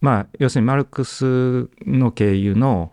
[0.00, 2.92] まあ要するにマルクスの経由の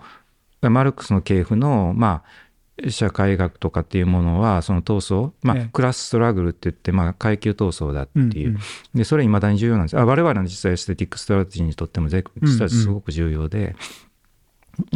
[0.62, 5.70] マルクスの系譜のまあ社会学とかっていうものはその闘争、まあええ。
[5.72, 8.62] クラスストラグルって言って、まあ、階級闘争だっていう、うんうん。
[8.96, 9.98] でそれいまだに重要なんです。
[9.98, 13.76] あ我々の実際エステティックストラテジーにとってもぜ実はすごく重要で、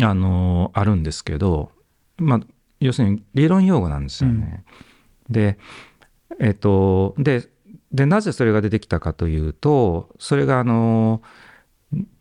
[0.02, 1.72] あのあるんですけど、
[2.18, 2.40] まあ、
[2.80, 4.64] 要するに理論用語なんですよね。
[5.30, 5.58] で
[6.40, 7.48] えっとで
[7.92, 11.22] でなぜそれが出てきたかというとそれがあの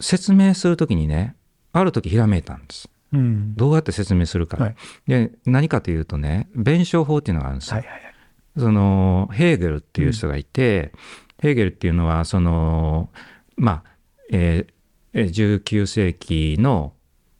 [0.00, 1.34] 説明するときにね
[1.72, 2.88] ある時ひらめいたんです。
[3.12, 4.56] うんどうやって説明するか。
[4.56, 7.76] はいで何かというとね弁証法っていうのがあるんですよ。
[7.76, 8.16] はいはいはい
[8.58, 10.92] そのヘーゲルっていう人がいて、
[11.40, 13.10] ヘーゲルっていうのはその
[13.56, 13.90] まあ、
[14.32, 14.72] えー
[15.12, 16.92] えー19世紀の、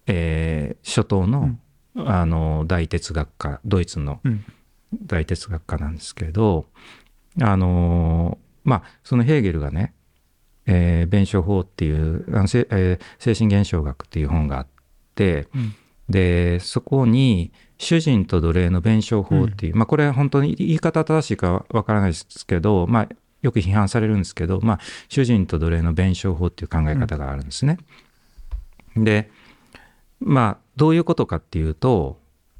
[0.07, 1.59] えー初頭の,、
[1.97, 4.45] あの大哲学家ドイツのうん。
[5.05, 6.67] 大哲学家なんですけど
[7.43, 9.93] あのまあそのヘーゲルがね
[10.65, 14.67] 「えー弁証法」っていうあの、せえー精神現象学っていう本があっ
[15.15, 15.75] て、うん。
[16.09, 23.09] でそこに「主人と奴隷の弁証法」っていう、まあこれは本当に言い方正しいかわからないですけど、まあ、
[23.43, 27.79] よく批判されるんですけど、まあ、主人と奴隷の弁証法っていう考え方があるんですね。
[28.97, 29.31] で
[30.21, 32.19] まあどういうことかっていうと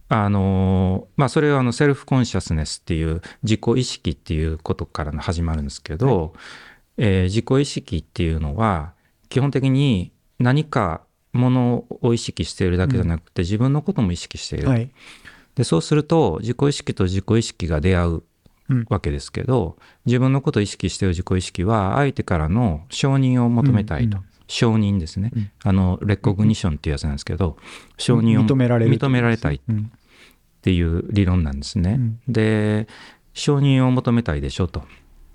[0.09, 6.35] あのまあそれはあのセルフコンシャスネスっていう自己意識っていうことからの始まるんですけど、
[6.97, 8.93] えー自己意識っていうのは
[9.29, 14.91] 基本的に何かものを意識しているだけじゃなくて、自分のことも意識している、はい。
[15.55, 18.23] でそうすると自己意識と自己意識が出会う
[18.69, 18.87] うん。
[18.89, 25.51] わけですけど自分のことを意識している自己意識は相手からの承認を求めたいと、うんうん承認ですね、うん。
[25.63, 27.57] あのレコグニションっていうやつなんですけど
[27.99, 29.91] 承認を認められる認められたいっうん
[30.63, 31.93] ていう理論なんですね。
[31.93, 32.21] うん。
[32.29, 32.89] で
[33.35, 34.83] 承認を求めたいでしょと。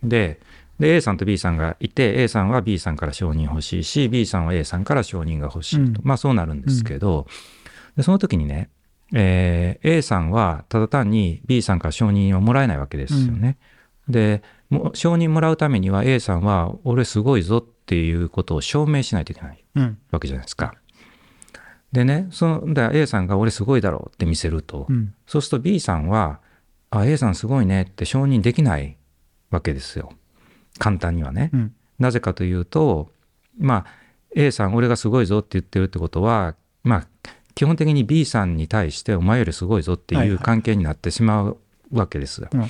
[0.04, 0.40] で
[0.80, 5.96] で A さんと B さんがいて A さんは B さんから承認欲しいし B さんは A さんから承認が欲しいと、うん。
[6.04, 7.28] まあそうなるんですけど、
[7.96, 8.70] でその時にね、
[9.14, 13.58] えー A さんはただ単に B さんから承認をもらえないわけですよね。
[14.10, 20.74] でも承認もらうためには A さんは俺すごいぞっていうことを証明しないといけないうんわけじゃないですか。
[21.92, 26.40] でねそのだ A さんが俺すごいだろうって見せると、うんそうすると B さんは、
[26.90, 28.96] あ、A さんすごいねって承認できない
[29.50, 30.14] わけですよ。
[30.80, 31.50] 簡単にはね。
[31.54, 33.12] うんなぜかというと、
[33.60, 33.86] まあ、
[34.36, 37.08] A さん、俺がすごいぞって言ってるってことは、まあ、
[37.54, 41.58] 基本的に B さんに対してお前よりすごいぞってはいはいいう関係になってしまう
[41.92, 42.48] わけですよ。
[42.52, 42.66] うん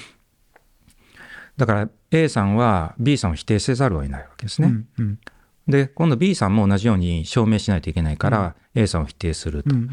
[1.56, 4.68] だから A さんは B さんを否定せざるを得ないわけですね。
[4.68, 5.20] うんうん。
[5.68, 9.76] で、今度 B さんも同じように証明しないといけないから、A さんを否定すると。
[9.76, 9.90] うんうん。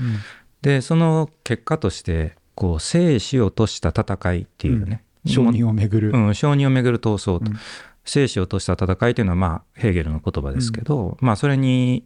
[0.63, 6.11] で、その結果として、こう、生死をとした戦いっていうね、承認をめぐる。
[6.13, 7.59] うん、承認をめぐる闘争と、うん。
[8.05, 12.05] 生死をとした戦いというのは、まあ、ヘーゲルの言葉ですけど、まあ、それに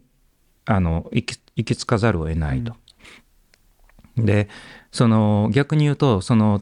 [0.65, 2.75] あの行き行き着かざるを得ないと。
[4.17, 4.47] で
[4.91, 6.59] その逆に言うとその,、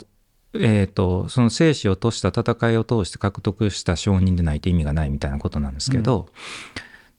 [0.53, 6.27] えー、とその生死をとした戦いを通して獲得した承認でないと意味がないみたいなことなんですけど、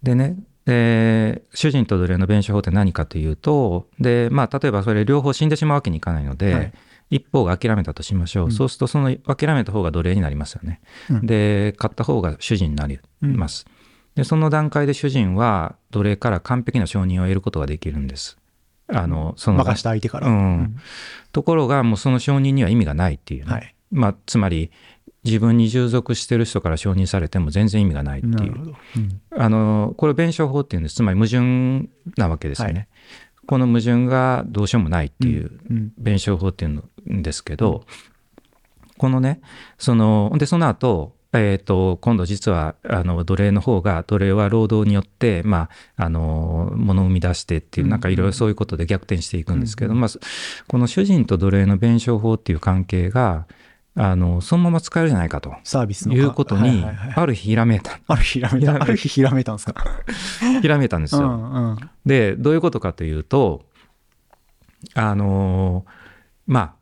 [0.03, 6.73] でねえー主人と奴隷の弁証法って何かというとで、まあ、例えばそれ両方死んでしまうわけにいかないので、はい
[7.13, 10.81] 一方が諦めたとしましょう、うんそうするとその諦めた方が奴隷になりますよね。
[11.11, 13.67] うんで勝った方が主人になります。
[14.15, 18.39] でその段階で主人は奴隷から完璧な承認を得ることができるんです。
[18.89, 20.29] あのその任した相手から。
[20.29, 20.77] うん。
[21.33, 23.75] ところがもうその承認には意味がないっていうね、はい。
[23.91, 24.71] まあ、つまり
[25.25, 28.75] 自分に従属してる人から承認されても全然意味がないっていう。
[28.97, 29.21] うん。
[29.31, 30.97] あのこれ弁証法っていうんです。
[30.97, 32.75] つまり矛盾なわけですよね。
[32.75, 32.89] はい。
[33.47, 35.93] この矛盾がどうしようもないっていううん。
[35.99, 37.85] 弁証法っていうんですけど、
[38.99, 39.41] このね
[39.79, 47.91] そのでその後えー、と今度実はあの奴隷の方が奴隷は労働によって、まあ、あの物を生み出してっていううん。
[47.91, 50.11] なんかいろいろそういうことで逆転していくんですけど、まあ、
[50.69, 53.47] この主人と奴隷の弁証法っていう関係が
[53.95, 55.55] あのそのまま使えるじゃないかと。
[55.65, 56.15] サービスの。
[56.15, 57.99] いうことはいにある日ひらめいた。
[58.07, 58.85] ある日ひらめひらめた。
[58.85, 59.85] ある日ひらめいたんですか？
[60.61, 61.21] ひらめいたんですよ。
[61.21, 63.65] うんうんでどういうことかというと
[64.95, 65.85] あの
[66.47, 66.75] ま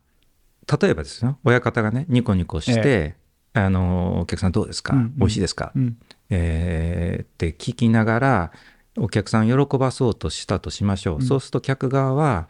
[0.69, 1.39] あ例えばですよ。
[1.45, 3.17] 親方がねニコニコして、
[3.53, 5.15] あのお客さんどうですか、うんうん。
[5.17, 5.99] 美味しいですか、うん。
[6.31, 8.53] えーって聞きながら
[8.97, 11.23] お客さんを喜ばそうとしたとしましょう、うん。
[11.23, 12.49] そうすると客側は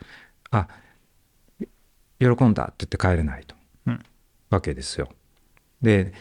[0.51, 0.69] あ
[2.19, 3.55] 喜んだって言って帰れないと、
[3.87, 4.03] うん。
[4.51, 5.09] わけですよ。
[5.81, 6.13] で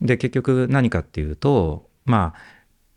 [0.00, 2.34] で結局何かっていうとま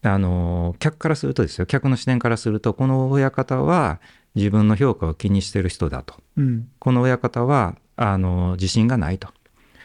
[0.02, 1.66] ああの客からするとですよ。
[1.66, 4.00] 客の視点からするとこの親方は
[4.36, 6.16] 自分の評価を気にしてる人だと。
[6.38, 6.70] うん。
[6.80, 9.30] この親方はあの自信がないと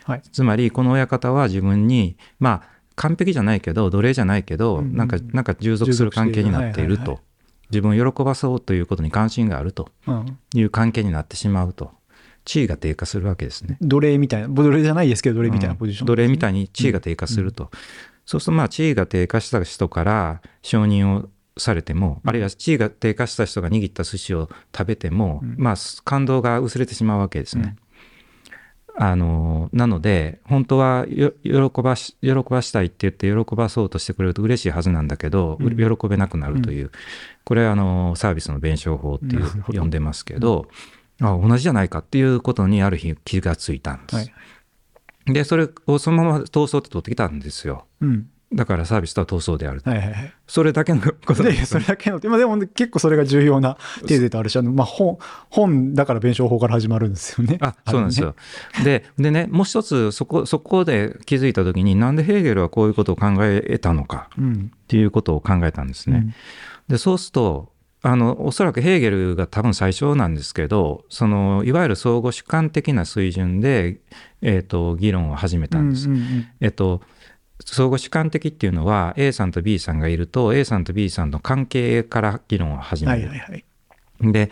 [0.05, 0.23] はい。
[0.33, 4.97] つまりこの親方は自分にまあ完璧じゃないけど奴隷じゃないけど、うんうん。
[4.97, 7.21] なんかなんか従属する関係になっていると、
[7.71, 9.89] 自分を喜ばそうということに関心があると。
[10.07, 10.39] うん。
[10.55, 11.93] いう関係になってしまうと。
[12.47, 13.77] 地位が低下するわけですね。
[13.83, 17.71] 奴隷みたいな奴隷じゃないですけど奴隷みたいなポジション奴隷みたいに地位が低下すると、
[18.25, 25.55] そうするとまあ地位が低下した人から承認をされても、あるいは地位が低下した人が握った寿司を食べても、うん。
[25.59, 27.77] まあ感動が薄れてしまうわけですね。
[29.03, 35.97] あのなので本当はよ喜ばし喜ばしたいって言って喜ばそうとしてくれると嬉しいはずなんだけど、うん。
[35.97, 36.91] 喜べなくなるという、
[37.45, 40.67] これはあのサービスの弁証法っていう呼んでますけど、
[41.23, 44.17] あ同じじゃないかっていうことにある日気がついたんです。
[44.17, 45.33] はい。
[45.33, 47.87] でそれをそのまま闘争って取ってきたんですよ。
[48.03, 57.59] うんだからサービスとは闘争である、はいはいはいそれだけのことでですそれだけの、まあ、でも結構それが重要なテーゼとあるし、あのまあ、本本だから弁証法から始まるんですよね。
[57.61, 58.35] あそうなんですあよ。
[58.83, 64.43] ででねもう一つそこそこで気づいた時になんでヘーゲルはこういうことを考えたのかっ
[64.89, 66.35] ていうことを考えたんですね。
[66.89, 74.01] でそうするとあのおそらくヘーゲルが多分最初なんですけどそのいわゆる相互主観的な水準で、
[74.43, 76.09] えー、と議論を始めたんです。
[76.09, 77.03] うんうんうんえっと
[77.65, 83.29] 相互主観的っていうのは A さんと B さんがいると A さんと B さんの関係から議論を始める。
[83.29, 83.65] はいはいはい。
[84.33, 84.51] で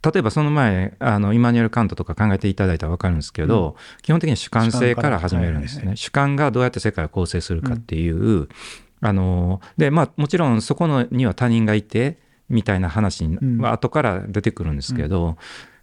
[0.00, 8.48] 例えばその前あのイマニュエル・カントとか考えていただいたら分かるんですけど、基本的に主観性から始めるんですね、はいはい主観がどうやって世界を構成するかっていう、
[9.00, 12.18] あのでまあもちろんそこのには他人がいて
[12.48, 13.58] みたいな話うん。
[13.58, 15.36] は後から出てくるんですけど、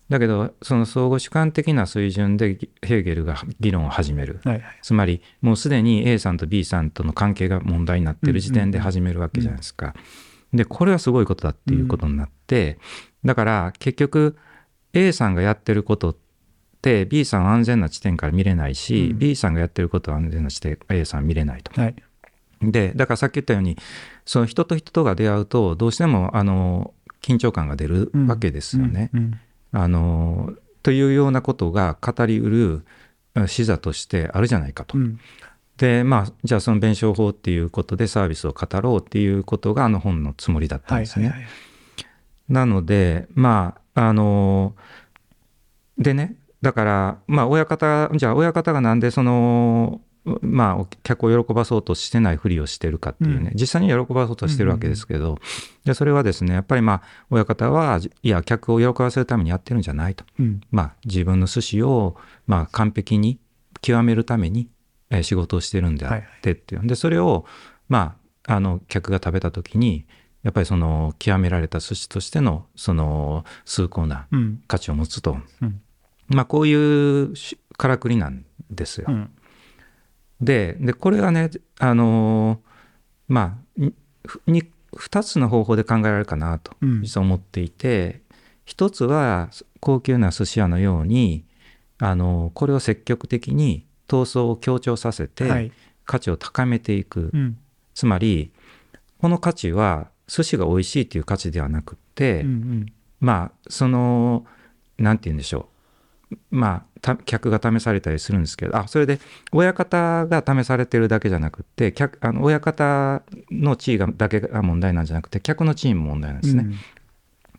[0.10, 4.64] だけどその相互主観的な水準でヘーゲルが議論を始める、はいはい。
[4.82, 9.96] つまりもうすでに A さんと B さんとの関係が問題になってる時点で始めるわけじゃないですか。
[10.54, 12.78] でこれはすごいことだっていうことになって、
[13.24, 14.38] だから結局
[14.94, 16.16] A さんがやってることっ
[16.82, 21.82] て B さんは安全な地点から見れないし、うん B さんがやってることは安全な地点 A さんは見れないと。
[21.82, 21.96] はい。
[22.62, 23.76] でだからさっき言ったように
[24.24, 29.10] その人と人とが出会うとどうしてもあの緊張感が出るわけですよね。
[29.14, 29.40] うんうん
[29.76, 32.86] あのというようなことが語りうる
[33.34, 34.98] あ視座としてあるじゃないかと。
[34.98, 35.20] うん
[35.76, 41.26] でまあじゃあその弁証法っていうことでサービスを語ろうっていうことがあの本のつもりだったんですね。
[41.28, 41.52] はいはいはい。
[42.48, 44.74] なのでまああの
[45.98, 50.00] でねだからまあ親方じゃあ親方がなんでその
[50.42, 53.58] まあお客を喜ばそうとしてないふりをしてるかっていうね、うん。
[53.60, 55.38] 実際に喜ばそうとしてるわけですけど、
[55.84, 60.26] でそれはですねやっぱりまあ親方はいや客を喜ばせるためにやってるんじゃないと。
[60.40, 60.62] うん。
[60.72, 63.40] まあ、自分の寿司をまあ完璧に
[63.82, 64.68] 極めるために
[65.12, 67.46] えー仕事をしてるんであってっていう、でそれを
[67.88, 68.16] ま
[68.48, 70.06] ああの客が食べた時に
[70.42, 74.64] やっぱりその極められた寿司としてのその崇高なうん。
[74.68, 75.82] 価値を持つと、うん。
[76.30, 79.06] まあこういうしからくりなんですよ。
[79.10, 79.30] うん
[80.42, 82.60] ででこれはねあの
[83.28, 83.94] まあに
[84.48, 84.64] に
[84.96, 87.02] 2つの方法で考えられるかなとうん。
[87.02, 88.22] 実は思っていて、
[88.66, 91.46] 一つは高級な寿司屋のように
[92.00, 95.72] あのこれを積極的に闘争を強調させて、はい。
[96.06, 97.58] 価値を高めていく、うん。
[97.94, 98.52] つまり
[99.20, 102.86] この価値は寿司が美味しいっていう価値ではなくって、うんうん。
[103.20, 104.46] まあその
[104.98, 105.70] なんて言うんでしょ
[106.32, 106.38] う。
[106.52, 106.95] まあた
[107.26, 109.20] 客が試されたりするんですけどあそれで
[109.52, 116.68] 親方が試されてるだけじゃなくって客あの親方の地位がだけが問題なんじゃなくて客の地位も問題なんですね。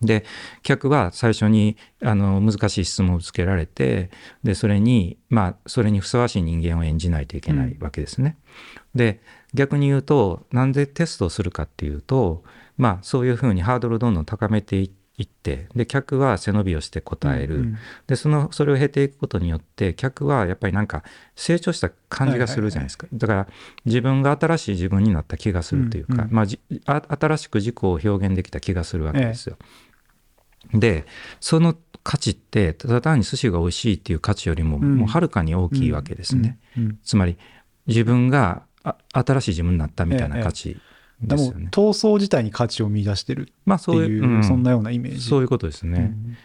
[0.02, 0.24] で
[0.62, 4.11] 客は最初にあの難しい質問をつけられて
[4.42, 8.37] でそれにまあそれにふさわしい人間を演じないといけないわけですね。
[8.94, 9.22] で
[9.54, 12.44] 逆に言うとなんでテストをするかっていうと
[12.76, 15.06] まあそういうふうにハードルをどんどん高めていって
[15.74, 17.76] で客は背伸びをして答える、うん
[18.07, 21.02] でそのそれを経ていくことによって客はやっぱりなんか
[21.35, 23.48] 成長した感じがするじゃないですか、だから
[23.85, 29.57] 自分が新しい自分になった気がするというか、うんうんまあ、じあ新しく自己を表現できた気がするわけですよ。
[30.72, 31.07] で
[31.40, 34.96] その価値ってただ単に寿司が美味しいっていう価値よりもうん。
[34.96, 36.59] もうはるかに大きいわけですね。
[36.76, 37.37] うんうんつまり
[37.87, 40.81] 自分があ新しい自分になったみたいなええ価値で
[41.20, 41.68] もですよね。
[41.70, 45.20] 闘争自体に価値を見出してるってまあそういう、いう、うんそんなようなイメージ。
[45.22, 45.98] そういうことですね。
[45.98, 46.37] うん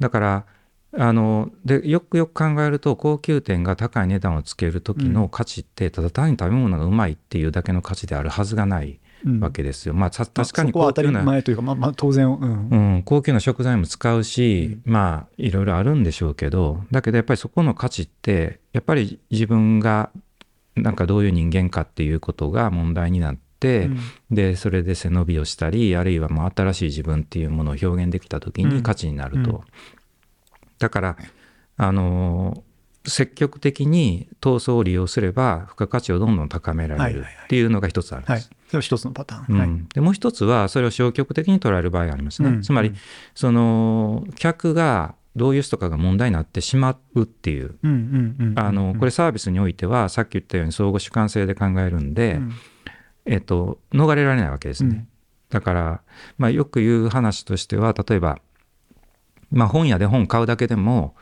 [0.00, 0.46] だから
[0.92, 9.94] あのでよくよく考えると高級店が高い値段をつける時の価値ってただ単に食べ物がうまいっていうだけの価値であるはずがないうんわけですよ。
[9.94, 20.10] まあさ確かにそこは当たり高級な、前というか、まあ、まあ当然、うんうん、高級な食材も使うし、まあいろいろあるんでしょうけどだけどやっぱりそこの価値ってやっぱり自分が
[20.74, 23.98] なんかどういう人間かっていうことが問題になって、うん。
[24.30, 28.70] でそれで背伸びをしたりあるいはもう新しい自分っていうものを表現できた時うん。
[28.70, 29.60] に価値になると、うん。
[30.78, 31.16] だから
[31.76, 32.64] あの
[33.06, 37.32] 積極的に闘争を利用すれば付加価値をどんどん高められるはいはいはい。
[37.44, 38.36] っていうのが一つあるんはい。
[38.38, 38.50] です。
[38.68, 39.44] それは一つのパターン。
[39.48, 39.58] うん。
[39.58, 39.70] はい。
[39.94, 42.50] でもう一つはそれを消極的に捉える場合がありますね。
[42.50, 42.62] うん。
[42.62, 42.92] つまり
[43.34, 47.70] その客がどういう人かが問題になってしまうっていう。
[47.70, 52.52] これサービスにおいてはさっき言ったように相互主観性で考えるんで、うん
[53.26, 54.90] えっと、逃れられないわけですね。
[54.90, 55.08] うん
[55.50, 56.00] だから、
[56.38, 58.38] まあ、よく言う話としては例えば、
[59.50, 61.16] まあ、本屋で本買うだけでも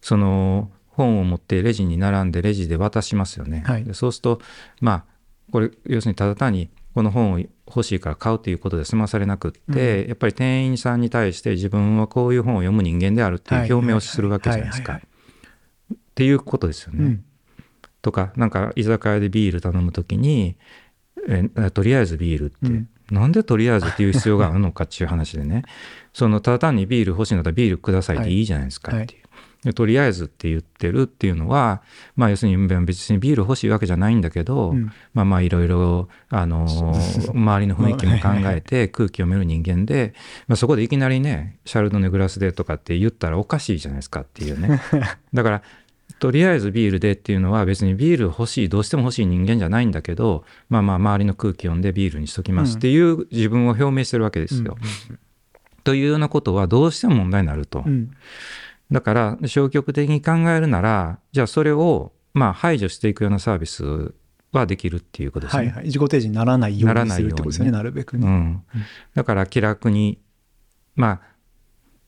[0.00, 3.62] その本を持ってレジに並んでレジで渡しますよね。
[3.64, 4.40] はいでそうすると
[4.80, 5.04] まあ
[5.52, 14.94] これ要するにただ単にこの本を欲しいから買うということで済まされなくって、やっぱり店員さんに対して自分はこういう本を読む人間であるっていう表明をするわけじゃないですか。
[14.94, 17.04] っていうことですよね。
[17.04, 17.24] うん
[18.00, 20.56] とかなんか居酒屋でビール頼むときに
[21.28, 22.88] ええとりあえずビールって、うん。
[23.10, 25.62] なんでとりあえずっていう必要があるのかっていう話でね。
[26.12, 28.42] そのただ単にビール欲しいんだったらビールくださいってい。
[28.42, 29.28] いじゃないですかっていう。
[29.64, 31.82] でとりあえずって言ってるっていうのは、
[32.14, 34.92] まあ、要するに別にビール欲しいわけじゃないんだけど、うん。
[35.14, 40.14] まあまあいろいろ、あのー周りの雰囲気も考えて空気を読める人間で、
[40.46, 44.80] まあ、そこでいきなりねシャルドネグラスでとかって言ったらおかしいじゃないですかっていうね。
[45.34, 45.62] だから
[46.18, 54.76] とりあえずビールでっていうのは別にビール欲しいどうしても欲しい人間じゃないんだけどまあまあ周りの空気読んでビールにしときますっていう自分を表明してるわけですよ。
[55.84, 57.82] というようなことはどうしても問題になると。
[57.86, 58.10] うん
[58.90, 64.14] だから消極的に考えるならじゃあそれをまあ排除していくようなサービス
[64.50, 65.64] はできるっていうことですね。
[65.66, 65.84] はいはい。
[65.84, 68.26] 自己提示にならないようにするってことですよね、なるべくね。
[68.26, 68.64] うん、
[69.14, 70.18] だから気楽に
[70.96, 71.20] まあ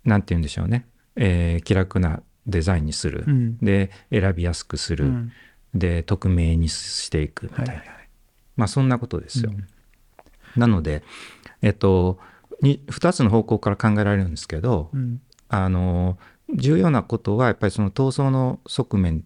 [0.04, 0.86] なんて言うんでしょうね
[1.16, 3.58] えー気楽なデザインにする、うん。
[3.58, 5.32] で選びやすくする、うん。
[5.74, 8.08] で匿名にしていくみたな、はいいはいはい。
[8.56, 9.50] まあそんなことですよ。
[9.52, 9.66] うん。
[10.56, 11.02] なので、
[11.62, 12.18] えっと、
[12.62, 15.20] に2つの方向から考えられるんですけど、うん。
[15.48, 16.18] あの
[16.54, 19.24] 重要なことはやっぱりその闘争の側面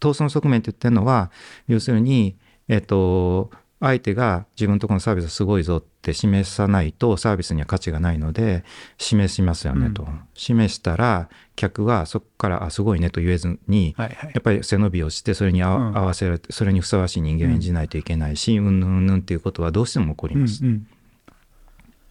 [0.00, 1.30] 闘争の側面って言ってるのは
[1.66, 2.36] 要するに、
[2.68, 8.64] えっと、相手が自分のところのサービスすごいぞって示さないとサービスには価値がないので
[8.98, 10.20] 示しますよねと、うん。
[10.34, 14.30] 示したら客はそこからあすごいねと言えずにはいはい。
[14.34, 15.98] やっぱり背伸びをしてそれにあうん。
[15.98, 18.80] 合わせられてそれにふさわしい人間を演じないといけないしうん。
[18.80, 20.64] ぬんうんぬんっていうことはどうしても起こります。
[20.64, 20.86] うんうん。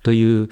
[0.02, 0.50] という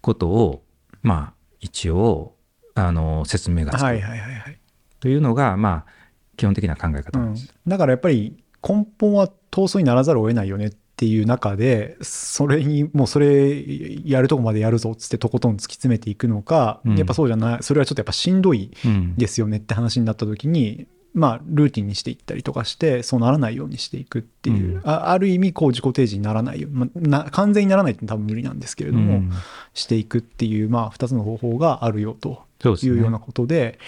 [0.00, 0.62] ことを
[1.02, 2.34] まあ一応
[2.74, 4.58] あの説明がつく、はいはいはいはい。
[5.00, 5.92] というのがまあ
[6.36, 7.54] 基本的な考え方うんなんです。
[7.66, 13.64] だからやっぱり根本は闘争にならざるを得ないよねっていう中でそれにもうそれ
[14.04, 16.96] やるとこまでやるぞっつってとことん突き詰めていくのか、うん。
[16.96, 19.16] やっぱそうじゃないそれはちょっとやっぱしんどいうん。
[19.16, 24.80] ですよねって話になった時にまあルーティンにしていったりとかしてそうならないようにしていくっていう、うん。
[24.84, 29.32] あある意味こう自己提示にならないよ、まあ、な完全にならないって多分無理なんですけれども、うん。
[29.72, 32.44] していくっていうまあ2つの方法があるよと
[32.82, 33.78] いうようなことで、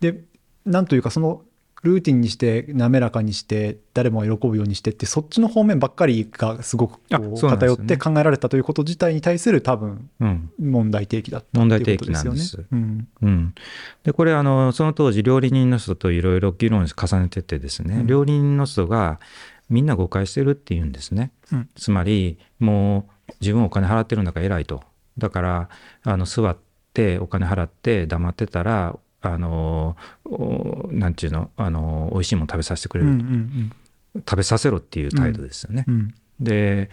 [0.00, 0.20] で、
[0.64, 1.42] なんというか、その
[1.84, 10.50] ルーティンにして、滑らかにして、誰もが喜ぶようにしてって、そっちの方面ばっかりがすごく偏って考えられたということ自体に対する多分うん。
[10.58, 12.66] 問題提起だった問題っていう提ことですよね。
[12.72, 13.08] うん。
[13.22, 13.54] うん、
[14.02, 18.06] でこれあのその当時料理人の人といろいろ議論を重ねててですね、うん。
[18.06, 19.20] 料理人の人が
[19.68, 21.68] みんな誤解してるっていうんですね、うん。
[21.74, 24.82] つまりもう自分お金払ってるんだから偉いと。
[25.18, 25.68] だから
[26.02, 26.56] あの座っ
[26.92, 33.72] てお金払って黙ってたらあのおなんていうのあの美味しいもの食べさせてくれうんる、うん。
[34.20, 35.84] 食べさせろっていう態度ですよね。
[35.88, 36.14] うんうん。
[36.40, 36.90] で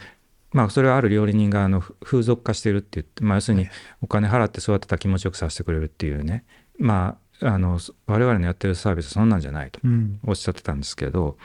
[0.51, 3.67] まあそれはある料理人があのふ風俗化してるって言って、まあ、要するに
[4.01, 6.43] お金払って座ってたら気持ちよくさせてくれるっていうね。
[6.77, 10.19] まああの我々のやってるサービスはそんなんじゃないとうん。
[10.25, 11.37] おっしゃってたんですけど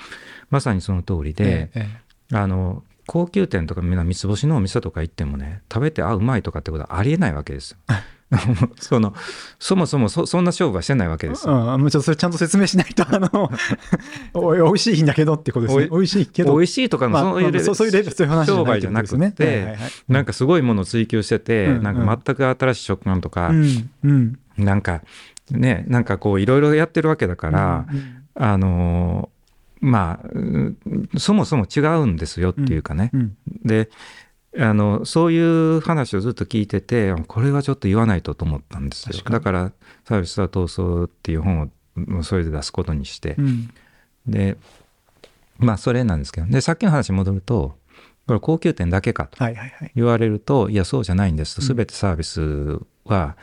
[0.51, 7.79] まさにその通りで、ええあの高級店とかみんな三つ星のお店とか行ってもね食べてあうまいとかってことはありえないわけですよ。
[8.81, 9.15] その
[9.59, 11.55] そもそもそそんな勝負はしてないわけですよ。
[11.55, 13.51] うん、もうちょっとそれちゃんと説明しないと、あの、
[14.35, 15.85] おい美味しいんだけどってことですね。
[15.85, 16.57] おい美味しいけど。
[16.57, 19.77] 美味しいとかのいうレベル、まあそういうレベルそうい商売じゃなくってはいてはいはい。
[20.09, 21.83] なんかすごいものを追求してて、うんうん。
[21.85, 24.39] なんか全く新しい食感とか、うんうん。
[24.59, 25.03] なんか
[25.53, 29.37] ねなんかこういろいろやってるわけだから、うんうんあのー
[29.79, 30.77] まあうん
[31.19, 33.37] そもそも違うんですよっていうかね、うん。
[33.63, 33.91] で
[34.59, 39.23] あのそういう話をずっと聞いててこれはちょっと言わないとと思ったんですよ。
[39.31, 39.73] だから
[40.09, 41.71] 「サービスは闘争」っていう本
[42.19, 43.71] をそれで出すことにして、うん。
[44.27, 44.57] で
[45.59, 47.77] まあそれなんですけどでさっきの話に戻ると
[48.27, 49.93] これ高級店だけかとはいはいはい。
[49.95, 51.63] 言われるといやそうじゃないんですと。
[51.63, 51.77] うん。
[51.77, 53.37] 全てサービスは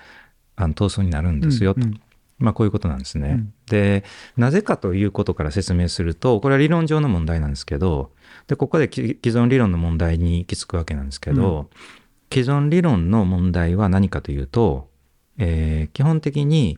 [0.55, 2.01] あの闘争になるんですよと、うんうん。
[2.39, 3.29] まあこういうことなんですね。
[3.29, 3.53] うん。
[3.67, 4.03] で
[4.35, 8.11] なぜかということから説明するとこれは理論上の問題なんですけど
[8.47, 11.69] でここでき既存理論の問題に行き着くわけなんですけど、
[12.31, 14.89] 既存理論の問題は何かというと、
[15.37, 16.77] えー基本的に、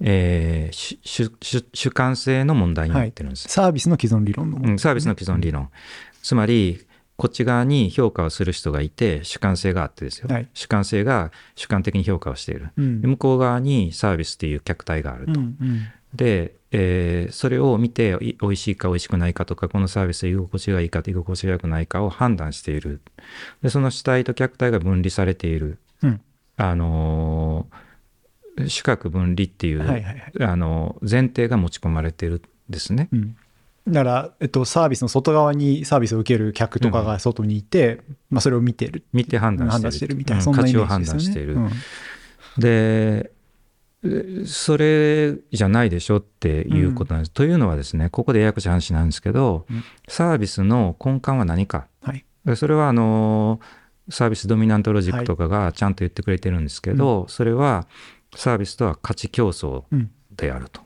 [0.00, 3.48] えー主主主主観性の問題になってるんです。
[3.48, 5.70] サービスの既存理論のものうん、サービスの既存理論。
[6.22, 6.80] つまり、
[7.16, 10.28] こっち側に評価をする人がいて、主観性があってですよ。
[10.28, 12.68] はい主観性が主観的に評価をしている。
[12.76, 15.40] うんで向こう側にサービスっていう客体があると。
[15.40, 15.86] うんうん
[16.16, 23.00] で、えーそれを見て、い美味しいか美味しくないかとか、このサービスで居心地がいいか居心地が良くないかを判断している。
[23.62, 25.78] で、その主体と客体が分離されている。
[26.02, 26.20] うん。
[26.56, 27.86] あのー
[28.68, 30.32] 主客分離っていう、はいはいはい。
[30.40, 32.40] あの前提が持ち込まれているん
[32.70, 33.10] ですね。
[33.12, 33.36] うん。
[33.86, 38.00] だから、えっと、サービスの外側にサービスを受ける客とかが外にいて、
[38.30, 39.04] まあ、それを見てる。
[39.12, 39.82] 見て判断してる。
[39.82, 40.44] 判断してるみたいな、うん。
[40.44, 40.86] そんなイメージですよね。
[40.86, 41.54] 価値を判断している。
[41.56, 41.68] うん。
[42.58, 43.30] でえ
[44.46, 47.30] それじゃないでしょっていうことなんです。
[47.32, 49.84] というのはですねここでややこしい話なんですけど、うん。
[50.08, 51.86] サービスの根幹は何か？
[52.02, 52.24] はい。
[52.44, 53.60] でそれはあの
[54.08, 57.86] サービスドミナントロジックとかがちゃんと言ってくれてるんですけど、それは
[58.34, 60.82] サービスとは価値競争うんであると、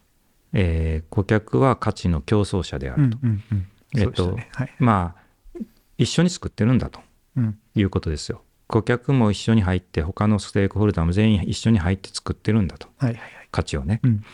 [0.52, 3.66] えー顧客は価値の競争者であうると、んうんうん。
[4.00, 4.74] えっとはい。
[4.78, 5.60] まあ
[5.98, 7.00] 一緒に作ってるんだと
[7.36, 7.58] うん。
[7.74, 12.88] いうことですよ顧客も一緒に入って他のステークホルダーも全員一緒に入って作ってるんだと。
[12.98, 13.30] はいはいはい。
[13.50, 14.00] 価値をね。
[14.02, 14.24] うん。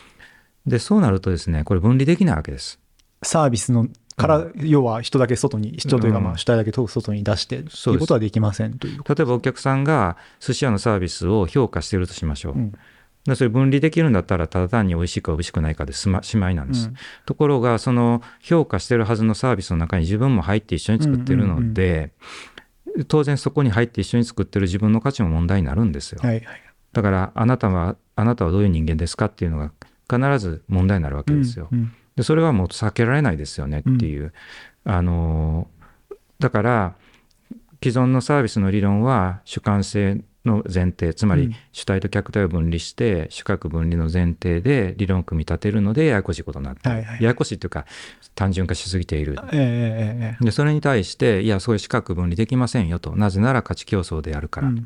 [0.66, 2.78] でそうなるとですねこれ分離できないわけです。
[3.22, 6.34] サービスのから、要は人だけ外に、人というか、まうん。
[6.37, 7.91] あ主体だけ外に出して、そうです。
[7.91, 9.01] いうことはできませんという。
[9.07, 12.72] 例えばお客さんが寿司屋のサービスを評価してるとしましょう、うん。
[13.26, 16.95] でそれ分離できるんだったらただ単に美味しいか美味しくないかで済ましまいなんです、うん
[17.26, 22.12] ところがその評価してるはずのサービスの中に自分も入って一緒に作ってるので、
[23.05, 26.44] 当然そこに入って一緒に作ってる自分の価値も問題になるんですよ、はいはい。
[26.92, 29.70] だからあなたはあなたはどういう人間ですかっていうのが
[30.09, 31.68] 必ず問題になるわけですよ。
[31.70, 34.32] うんうんでそれはもう避けられないですよねっていう、
[34.84, 35.68] あの
[36.38, 36.94] だから
[37.82, 41.57] 既存のサービスの理論は主観性の前提つまりうん。
[41.72, 47.22] 主体と客体を分離して主客分離の前提で理論を組み立てるのでややこしいことになってる、はいはい。
[47.22, 47.86] ややこしいというか
[48.34, 49.36] 単純化しすぎている。
[49.53, 53.16] えええええでそれに対していやそういう主客分離できませんよと。
[53.16, 54.70] なぜなら価値競争であるから。
[54.70, 54.82] と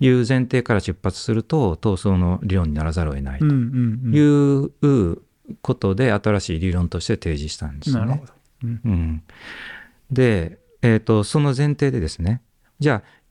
[0.00, 3.46] いう前提から出発すると闘争の理論にならざるを得ないと。
[3.46, 4.70] いう
[5.62, 8.00] ことで新しい理論として提示したんですね。
[8.00, 8.26] なるほ。
[8.26, 8.32] ど。
[8.64, 8.80] うん。
[8.84, 9.22] うん、
[10.10, 12.40] で、えーと、その前提でですね。
[12.78, 13.23] じゃあ、し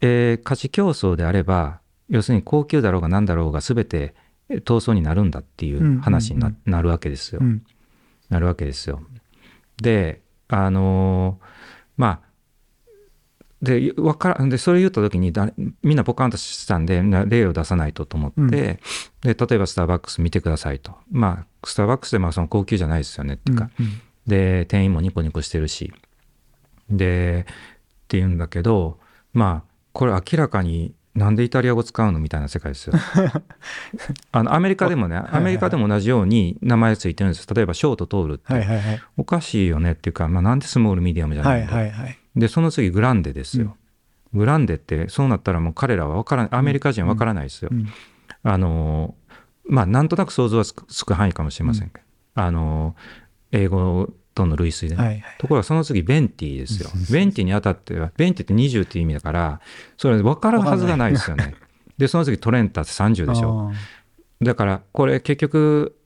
[0.00, 4.14] えー価値競争であれば要するに高級だろうが何だろうが全て
[4.48, 6.72] えー闘争になるんだっていう話にな,、うんうん。
[6.72, 7.40] なるわけですよ。
[7.42, 7.62] うん。
[8.28, 9.02] なるわけですよ。
[9.80, 11.46] であのー
[11.96, 12.30] まあ
[13.62, 15.50] でわからでそれ言った時にだ
[15.82, 18.48] みんなポカンとしたんでな例を出さないとと思って、うん。
[18.50, 18.78] で
[19.22, 20.94] 例えばスターバックス見てくださいと。
[21.10, 24.00] まあスターバックスでまあその高級じゃないですよねっていうか、うん。
[24.26, 25.92] で店員もニコニコしてるし。
[26.88, 27.54] でっ
[28.08, 28.98] ていうんだけど
[29.32, 32.94] まあこれ明らかになんでイタリア語使うのみたいな世界ですよ。
[34.30, 37.52] あのアメリカでもねはいアメリカでも同じように名前ついてるんです。
[37.52, 39.02] 例えばショート、トールって、はいはいはい。
[39.16, 42.18] おかしいよねっていうか、まあ、なんでスモールミディアムじゃなはいいんだ、はいはい。
[42.36, 43.76] でその次グランデですよ、
[44.32, 47.88] グランデってそうなったらもう彼らは分からないアメリカ人は分からないですよ、うん。
[48.44, 49.16] あの
[49.68, 52.04] まあなんとなく想像はつくつく範囲かもしれませんけど、
[52.36, 52.94] あの
[53.50, 55.22] 英語との類推でね、はいはい。
[55.38, 56.90] ところがその次ベンティですよ。
[57.10, 59.60] ベンティにあたっては、ベンティって20っていう意味だから、
[59.96, 61.54] それ分かるはずがないですよね。
[61.98, 63.70] で、その次トレンタって30でしょ。
[63.70, 65.96] あだから、これ結局、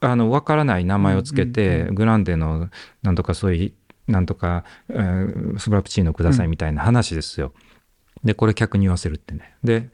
[0.00, 2.70] あの、分からない名前をつけうんて、うんグランデの
[3.02, 3.74] なんとかそうい
[4.08, 7.52] う、なんとか、えースフラプチーノくださいみたいな話ですよ。
[8.24, 9.54] で、これ客に言わせるってね。
[9.62, 9.90] で、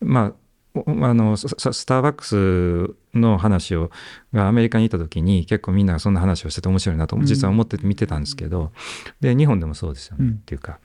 [0.00, 0.39] まあ、お
[0.74, 1.46] あのス
[1.84, 3.90] ターバックスの話を
[4.32, 8.72] がアメリカにいた時に結構みんながそんな話をしてて面白いなとうん実は思ってて見てたんですけど、
[9.20, 10.78] で日本でもそうですよね、うんっていうか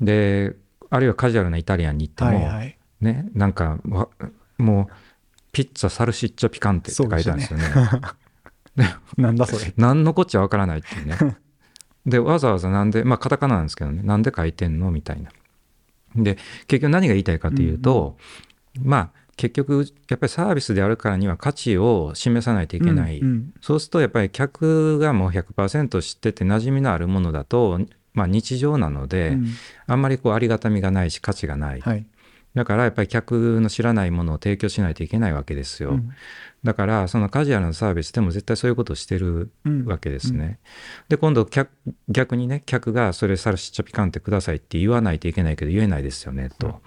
[0.00, 0.56] で
[0.90, 2.78] あるいはカジュアルなイタリアンに行ってあも、はいはい。
[3.00, 4.08] ねなんかわ
[4.58, 4.92] もう
[5.52, 7.64] ピッツァサルシッチョピカンテって書いてあるんですよね。
[9.16, 9.72] なんだそれ。
[9.76, 11.36] 何のこっちゃわからないっていうね。
[12.04, 15.30] でわざわざなんでまあカタカナなんですけどねなんで書いてんのみたいな。
[16.14, 18.16] で結局何が言いたいかというと、
[18.80, 23.54] まあ結局やっぱりサービスであるからには価値を示さないといけない、うんうん。
[23.60, 27.80] そうするとやっぱり客がもう100%知ってて馴染みのあるものだと、
[28.14, 29.46] まあ、日常なので、うん。
[29.86, 32.06] あんまりこうありがたみがないし価値がない、はい。
[32.54, 36.10] だからやっぱり客の知らないものを提供しないといけないわけですよ、うん。
[36.64, 39.84] だからそのカジュアルなサービスでも絶対そういうことをしてるうん。
[39.84, 40.58] わけですね、
[41.10, 41.70] で今度客
[42.08, 46.80] 逆にね客がそれサルシッチョピカンってくださいって言わないといけないけど言えないですよねと、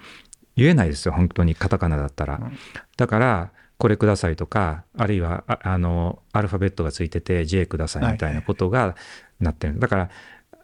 [0.60, 2.58] 言えないですよ本当にカタカナだったら、うん。
[2.98, 8.96] だからこれくださいとかあるいはああのアルファベットがついてて J くださいみたいなことが
[9.40, 10.10] なってる、だから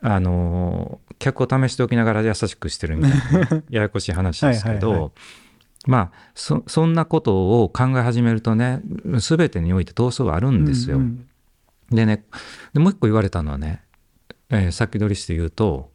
[0.01, 3.11] あの客を試しておきながら優しくしてるみたい
[3.49, 5.11] な ややこしい話ですけど、はいはいはい。
[5.87, 8.81] まあそそんなことを考え始めるとね
[9.17, 10.97] 全てにおいて闘争はあるんですよ。
[10.97, 11.27] うん
[11.91, 12.25] でね
[12.73, 13.83] でもう一個言われたのはね、
[14.49, 15.91] えー先取りして言うと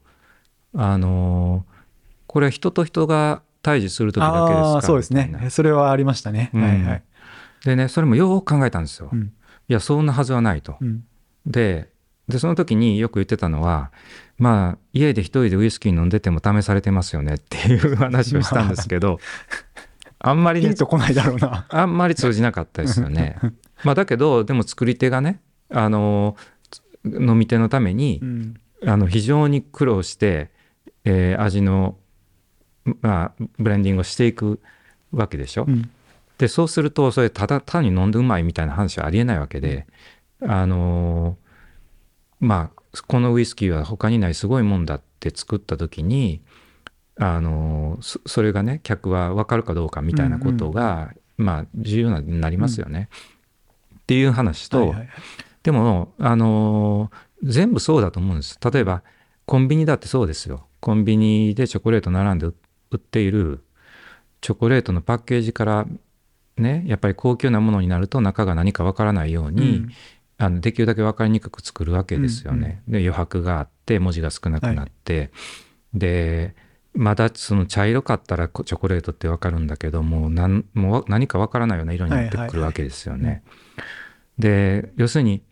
[0.75, 1.81] あのー
[2.29, 4.83] これは人と人が対峙する時だけですか？
[4.83, 5.49] そうですね。
[5.51, 6.51] それはありましたね。
[6.55, 7.03] うんはいはい。
[7.65, 9.11] でねそれもよく考えたんですよ。
[9.13, 9.33] いうん
[9.69, 10.77] やそんなはずはないと。
[10.81, 11.05] うん
[11.47, 11.89] で
[12.29, 13.91] でその時によく言ってたのは
[14.39, 19.19] まあ家で一人でウイスキー飲んでても試されてますよねっていう話をしたんですけど
[20.21, 21.67] あんまりねピンとこないだろうな。
[21.69, 23.39] あんまり通じなかったですよね。
[23.85, 25.41] まあだけどでも作り手がね
[25.71, 26.37] あの
[27.05, 28.55] 飲み手のためにうん
[28.87, 30.51] あの非常に苦労して、
[31.05, 31.97] えー味の、
[33.03, 34.61] まあ、ブレンディングをしていく
[35.13, 35.65] わけでしょ？
[35.69, 35.91] うん
[36.39, 39.87] でそうするとそれただ単に飲んでうまいみたいな話はありえないわけで、
[40.41, 46.41] あのーまあこのウイスキーは他にないすごいもんだって作った時に、
[47.19, 53.11] あのーそそれがね客は分かるかどうかみたいなことが、まあ重要になりますよね。
[53.99, 55.09] っていう話と、はいはいはい
[55.63, 58.59] でも、あのー全部そうだと思うんです。
[58.73, 59.03] 例えば、
[59.45, 60.67] コンビニだってそうですよ。
[60.81, 62.55] コンビニでチョコレート並んで売
[62.91, 63.65] 売っている
[64.41, 65.87] チョコレートのパッケージから
[66.57, 69.93] ね、やっぱり高級なものになると中が何かわからないように、うん
[70.43, 72.83] あのできるだけ分かりにくく作るわけですよね。
[72.89, 75.31] で余白があって文字が少なくなって、
[75.93, 76.55] で
[76.95, 83.43] まだその茶色かったらこチョコレートって分かるんだけどもうなんもうわ何か分からないような色になってくるわけですよね。
[84.39, 85.43] で要するに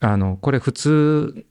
[0.00, 1.44] あのこれ普通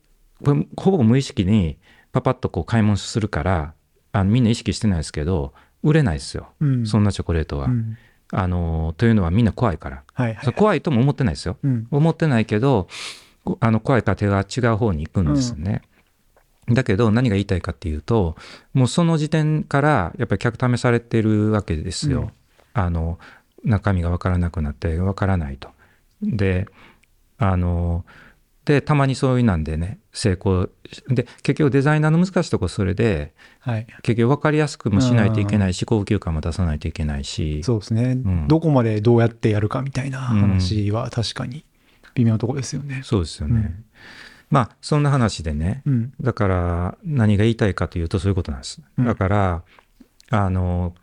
[0.43, 1.77] これほぼ無意識に
[2.11, 3.75] パパッとこう買い物するから
[4.18, 5.53] あのみんな意識してないですけど
[5.84, 6.86] 売れないですよ、うん。
[6.88, 7.65] そんなチョコレートは。
[7.65, 7.97] うん。
[8.32, 10.53] あのというのはみんな怖いから、はいはい。
[10.53, 11.57] 怖いとも思ってないですよ。
[11.63, 11.88] うん。
[11.91, 12.88] 思ってないけど
[13.45, 15.84] こあの怖いから手が違う方に行くんですよね。
[16.70, 18.36] だけど何が言いたいかっていうと
[18.74, 22.22] もうその時点からやっぱり客試されてるわけですよ。
[22.22, 22.32] うん。
[22.74, 23.20] あの
[23.63, 25.70] 中身が分からなくなって分からないと。
[26.24, 26.68] で
[27.38, 28.03] あの
[28.65, 30.70] でたまにそういうなんでね成功。
[31.07, 33.88] で結局デザイナーの難しいとこそれではい。
[34.01, 37.61] 結局分かりやすくもしないといけないし高級感も出さないといけないし。
[37.63, 38.47] そうですね、ん。
[38.47, 41.65] どこまでどうやってやるかみたいな話は確かに
[42.15, 43.01] 微妙なとこですよね。
[43.03, 43.55] そうですよね。
[43.55, 43.86] うん。
[44.49, 45.84] まあそんな話でね。
[45.86, 46.13] うん。
[46.20, 48.82] だから何が言いたいかというとそういうことなんです。
[48.97, 49.05] うん。
[49.05, 49.63] だから、
[50.32, 50.95] あの、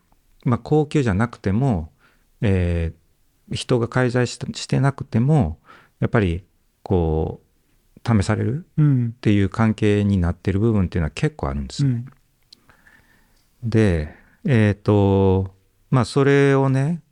[0.45, 1.93] まあ、高級じゃなくても、
[2.41, 3.05] えー
[3.53, 5.59] 人が介在ししてなくても
[6.01, 6.45] やっぱり
[6.83, 7.44] こう
[8.07, 9.15] 試されるうん。
[9.17, 11.89] っていう関係になってる部分っていうのは結構あるんですよ。
[11.89, 12.07] うん。
[13.63, 14.15] で
[14.47, 15.55] えっ、と
[15.91, 17.03] まあそれをね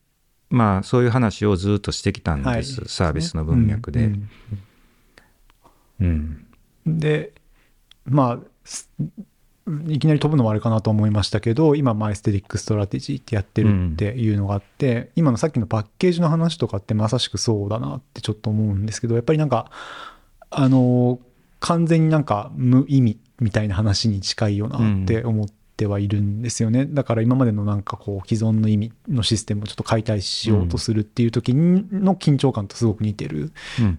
[0.50, 2.56] まあそういう話をずっとしてきたんはい。
[2.58, 4.04] です、サービスの文脈で。
[4.04, 4.28] うん
[6.00, 6.46] うん。
[6.86, 6.98] うん。
[7.00, 7.32] で
[8.04, 8.90] まあす
[9.88, 19.70] いきなり飛ぶのはあれかなと思いましたけど今まあエステティックストラテジーってやってるっていうのがあって、今のさっきのパッケージの話とかってまさしくそうだなってちょっと思うんですけどやっぱりなんか
[20.52, 21.18] あの
[21.60, 33.52] 完全になんか無意味みたいな話に近いよなって思ってはいるんですよね、だから今までのなんかこう既存の意味のシステムをちょっと解体しようとするっていう時の緊張感とすごく似てる。
[33.80, 33.98] うん、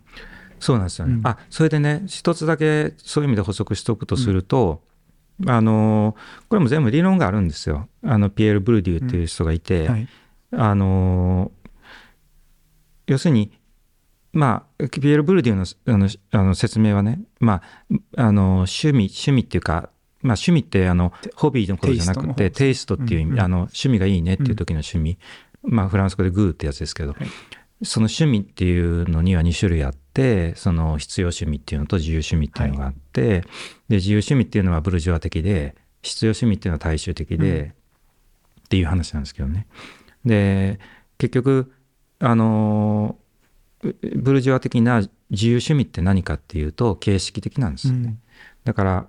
[0.59, 1.15] そうなんですよね。
[1.15, 1.27] うん。
[1.27, 4.81] あそれでね一つだけそういう意味で補足しておくとすると、
[5.45, 6.15] あの
[6.47, 7.89] これも全部理論があるんですよ。
[8.03, 10.07] あのピエール・ブルデューっていう人がいて、はい。
[10.51, 11.51] あの
[13.07, 13.51] 要するに
[14.33, 15.55] まあピエール・ブルデュー
[15.85, 17.61] のあのあの説明はね、ま
[18.17, 19.89] あ、あの趣味趣味っていうか
[20.23, 23.41] まあ、趣味ってあのホビーのことじゃなくてテイストっていう意味、うんうん。
[23.41, 25.17] あの趣味がいいねっていう時の趣味、
[25.63, 27.85] まあ、フランス語でグーってやつですけど、はい。
[27.85, 33.41] その趣味っていうのには2種類あってその必要趣味っていうのと自由趣味っていうのがあって、
[33.89, 37.65] で自由趣味っていうのはブルジョア的で必要趣味っていうのは大衆的で、うん。
[37.65, 37.71] っ
[38.69, 39.67] ていう話なんですけどね。
[40.23, 40.79] で
[41.17, 41.73] 結局
[42.19, 43.17] あの
[44.15, 48.17] ブルジョア的な自由趣味って何かっていうと形式的なんですよね。
[48.63, 49.07] だから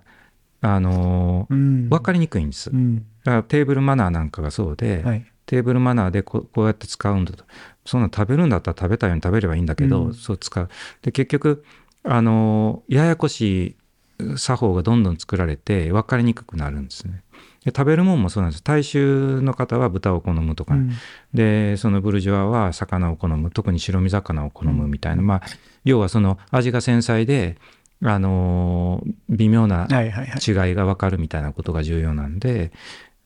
[0.60, 1.88] あのうん。
[1.88, 2.70] 分かりにくいんです。
[2.70, 3.06] だうん。
[3.24, 5.26] からテーブルマナーなんかがそうで、はい。
[5.46, 7.44] テーブルマナーでこうこうやって使うんだと。
[7.84, 10.14] そんな食べるんだったら食べたように食べればいいんだけど、うん。
[10.14, 10.68] そう使う。
[11.02, 11.64] で結局
[12.02, 13.76] あのややこし
[14.20, 17.22] い作法がどんどん作られて分かりにくくなるんですね。
[17.53, 18.62] で食べるもんもそうなんです。
[18.62, 20.90] 大衆の方は豚を好むとか、うん。
[21.32, 23.50] でそのブルジョアは魚を好む。
[23.50, 25.42] 特に白身魚を好むみたいな、まあ
[25.84, 27.56] 要はその味が繊細で
[28.02, 30.68] あの微妙なはいはいはい。
[30.68, 32.72] 違いが分かるみたいなことが重要なんで。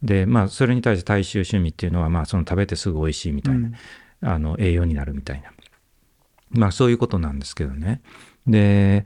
[0.02, 3.74] でまあそれに対して大衆趣味っていうのはまあその食べてすぐ美味しいみたいな、うん。
[4.28, 5.50] あの栄養になるみたいな。
[6.50, 8.00] まあそういうことなんですけどね。
[8.46, 9.04] で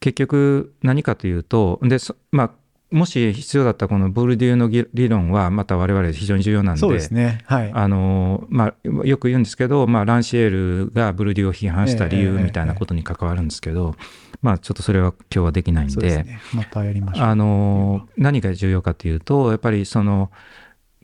[0.00, 2.50] 結局何かというとでそまあ
[2.94, 7.40] もし必要だったらこのボルデューの議理論はまた我々非常に重要なんでそうですね。
[7.44, 7.72] はい。
[7.74, 10.50] あのまあ、よく言うんですけど、まあ、ランシエー
[10.84, 13.96] ルがブルデューを批判した理由ええみたいなことに関わるんですけど、
[14.42, 16.24] まあ、ちょっとそれは今日はできないんで
[16.54, 17.26] またやりましょう。
[17.26, 20.30] あの何が重要かというとやっぱりその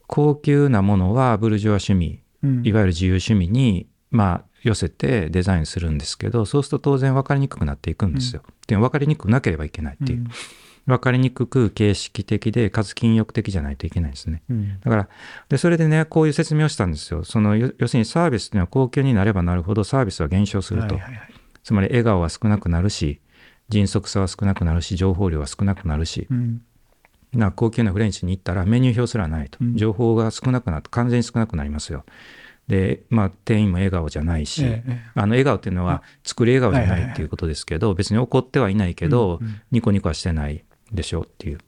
[0.06, 2.62] 高級なものはブルジョア趣味うん。
[2.64, 8.42] いわゆる自由趣味に、まあ、寄せてデザインするんですけどそうすると当然分かりにくくなっていくんですよ。
[8.68, 10.28] で分かりにくくなければいけないっていう、うん
[10.90, 14.42] 分かりにくく形式的でかつ禁欲的じゃないといけないですね。
[14.50, 14.80] うん。
[14.80, 15.08] だから
[15.48, 17.24] でそれでねこういう説明をしたんですよ。
[17.24, 20.94] そのよ要するにサービスっていうのは高級になればなるほどサービスは減少すると。
[20.96, 21.34] はいはいはい。
[21.62, 23.20] つまり笑顔は少なくなるし
[23.68, 26.26] 迅速さは少なくなるし情報量は少なくなるし。
[26.30, 26.62] うん。
[27.32, 29.58] な高級なフレンチに行ったらメニュー表すらないと。
[29.60, 29.76] うん。
[29.76, 32.04] 情報が少なくなって完全に少なくなりますよ。
[32.70, 39.40] でまあ店員も笑顔じゃないし、ええあの笑顔っていうのは作り笑顔じゃないっていうことですけど別に怒ってはいないけど、
[39.72, 41.58] ニコニコはしてないでしょうっていう。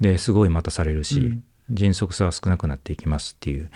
[0.00, 1.44] ですごい待たされるし、うん。
[1.70, 3.70] 迅速さは少なくなっていきますっていう。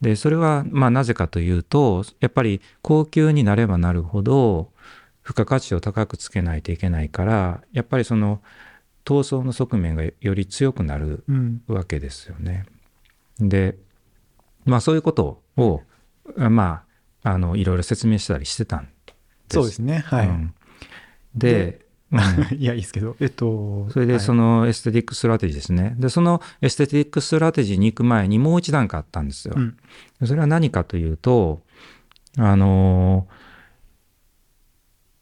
[0.00, 4.70] でそれはまあなぜかというとやっぱり高級になればなるほど
[5.24, 8.42] 付加価値を高くつけないといけないからやっぱりその
[9.04, 11.62] 闘争の側面がより強くなるうん。
[11.66, 12.66] わけですよね。
[13.38, 13.76] で
[14.64, 15.82] まあそういうことを
[16.38, 16.82] あま
[17.22, 18.90] ああのいろいろ説明したりしてたんで
[19.48, 19.54] す。
[19.54, 19.98] そうですね。
[20.06, 20.54] はい、うん。
[21.34, 21.85] で
[22.56, 23.16] いやいいですけど。
[23.20, 25.96] えっとそれでその、のエステティックストラテジーですね。
[25.98, 29.54] で、そのエステティックストラテジーに行く前にもう一段階あったんですよ。
[29.56, 29.76] うん。
[30.24, 31.62] それは何かというと、
[32.38, 33.46] あのー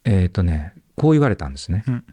[0.06, 1.84] えっ、とね、こう言われたんですね。
[1.88, 2.04] うん。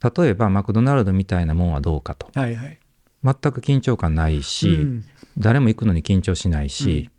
[0.00, 2.30] 例えば、マクドナルドみたいなもんはどうかと。
[2.34, 2.78] はいはい。
[3.22, 5.04] 全く緊張感ないし、うん。
[5.36, 7.10] 誰も行くのに緊張しないし、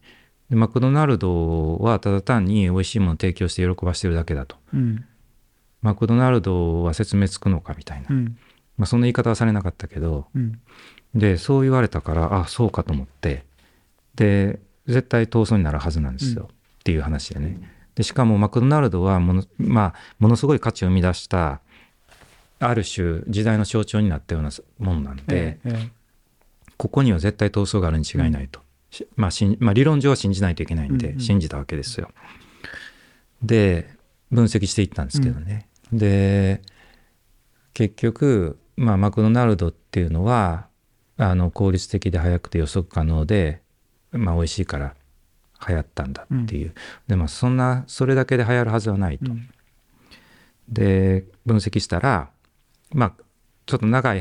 [0.50, 4.58] でマクドナルドはただ単に美味しいものを提供して喜ばしてるだけだと。
[4.74, 5.06] うん
[5.82, 8.38] マクドナルドは説明つくのかみたいな、うん。
[8.78, 10.28] まあ、そんな言い方はされなかったけど。
[10.36, 10.60] うん。
[11.16, 13.44] でそう言われたからあそうかと思って。
[14.16, 16.48] で絶対闘争になるはずなんですよ、うん。
[16.48, 16.52] っ
[16.84, 17.60] ていう話でね。
[17.96, 21.62] でしかもマクドナルドはもの,、まあ、ものすごい価値を生み出した
[22.60, 26.00] ある種時代の象徴になったようなもんなんで、えええ
[26.78, 32.10] ここには絶対闘争があるに違いないと、しまあしんまあ、理論上は信じないといけないんで信じたわけですよ。
[33.44, 33.90] で
[34.32, 36.62] 分析していったんですけどね、で
[37.74, 40.68] 結局、まあ、マクドナルドっていうのは
[41.18, 43.62] あの効率的で速くて予測可能で、
[44.12, 44.96] まあ、美味しいから
[45.68, 46.74] 流行ったんだっていう、
[47.08, 49.32] でもそんなそれだけで流行るはずはないと。
[49.32, 49.50] うん。
[50.70, 52.30] で分析したら
[52.92, 53.24] まあ
[53.66, 54.14] ちょっと長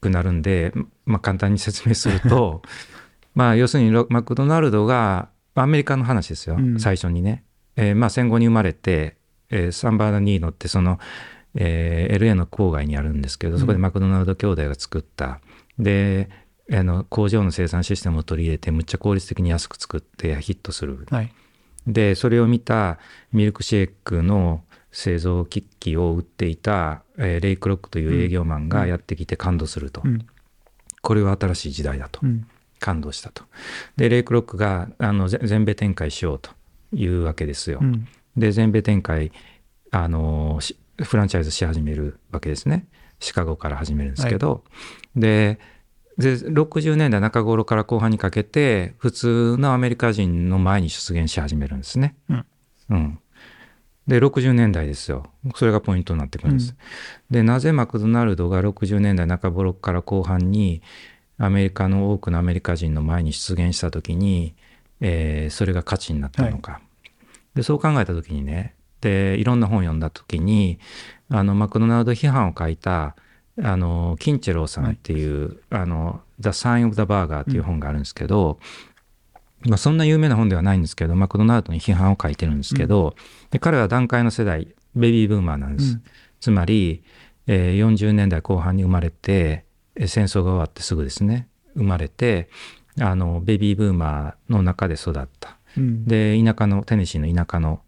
[0.00, 0.72] くなるんで、
[1.06, 2.62] まあ、簡単に説明すると
[3.34, 6.80] まあ要するにロマクドナルドがアメリカの話ですよ、うん。
[6.80, 7.44] 最初にね、
[7.76, 9.16] えーまあ、戦後に生まれて、
[9.50, 10.98] えーサンバーナ・ニーノってその、
[11.54, 15.40] えー LA の郊外にあるんですけどそこでマクドナルド兄弟が作った、
[15.78, 16.28] で
[16.70, 21.06] あの工場の生産システムを取り入れてむっちゃ効率的に安く作ってヒットする。
[21.10, 21.32] はい。
[21.86, 22.98] でそれを見た
[23.32, 30.26] ミルクシェイクの製造機器を売っていた、えーレイ・クロックという営業マンがやってきて感動すると、うん。
[31.00, 32.46] これは新しい時代だと、うん。
[32.80, 33.44] 感動したと。
[33.96, 36.50] でレイ・クロックがあのぜ全米展開しようと
[36.92, 38.06] いうわけですよ、うん
[38.38, 39.32] で全米展開
[39.90, 42.86] あのしフランチャイズし始めるわけですね。
[43.20, 44.64] シカゴから始めるんですけど、
[45.16, 45.58] で
[46.18, 52.16] で60年代中頃から後半にかけて普通のアメリカ人の前に出現し始めるんですね。
[52.28, 52.46] うん。
[52.90, 53.18] うん。
[54.08, 55.26] で60年代ですよ。
[55.54, 56.74] それがポイントになってくるんです。
[57.30, 60.82] でなぜマクドナルドが60年代中頃から後半に
[61.38, 64.54] アメリカの多くのアメリカ人の前に出現した時に、
[65.00, 66.80] えーそれが価値になったのか。
[67.54, 70.78] でそう考えた時にねでいろんな本を読んだ時に
[71.28, 73.16] あのマクドナルド批判を書いた
[73.62, 78.58] あのキンチェローさんっていう「あの The Sign of the Burger」っていう本があるんですけど、
[79.66, 83.16] まあ、そんな有名な本ではないんですけどマクドナルドに批判を書いてるんですけど、
[83.50, 85.94] で彼は段階の世代ベビーブーマーなんです。
[85.94, 86.02] うん。
[86.40, 87.02] つまり、
[87.46, 89.64] えー40年代後半に生まれて
[89.96, 91.48] えー戦争が終わってすぐですね。
[91.74, 92.48] 生まれて
[93.00, 95.57] あのベビーブーマーの中で育った。
[95.76, 96.04] うん。
[96.04, 97.80] で田舎のテネシーの田舎の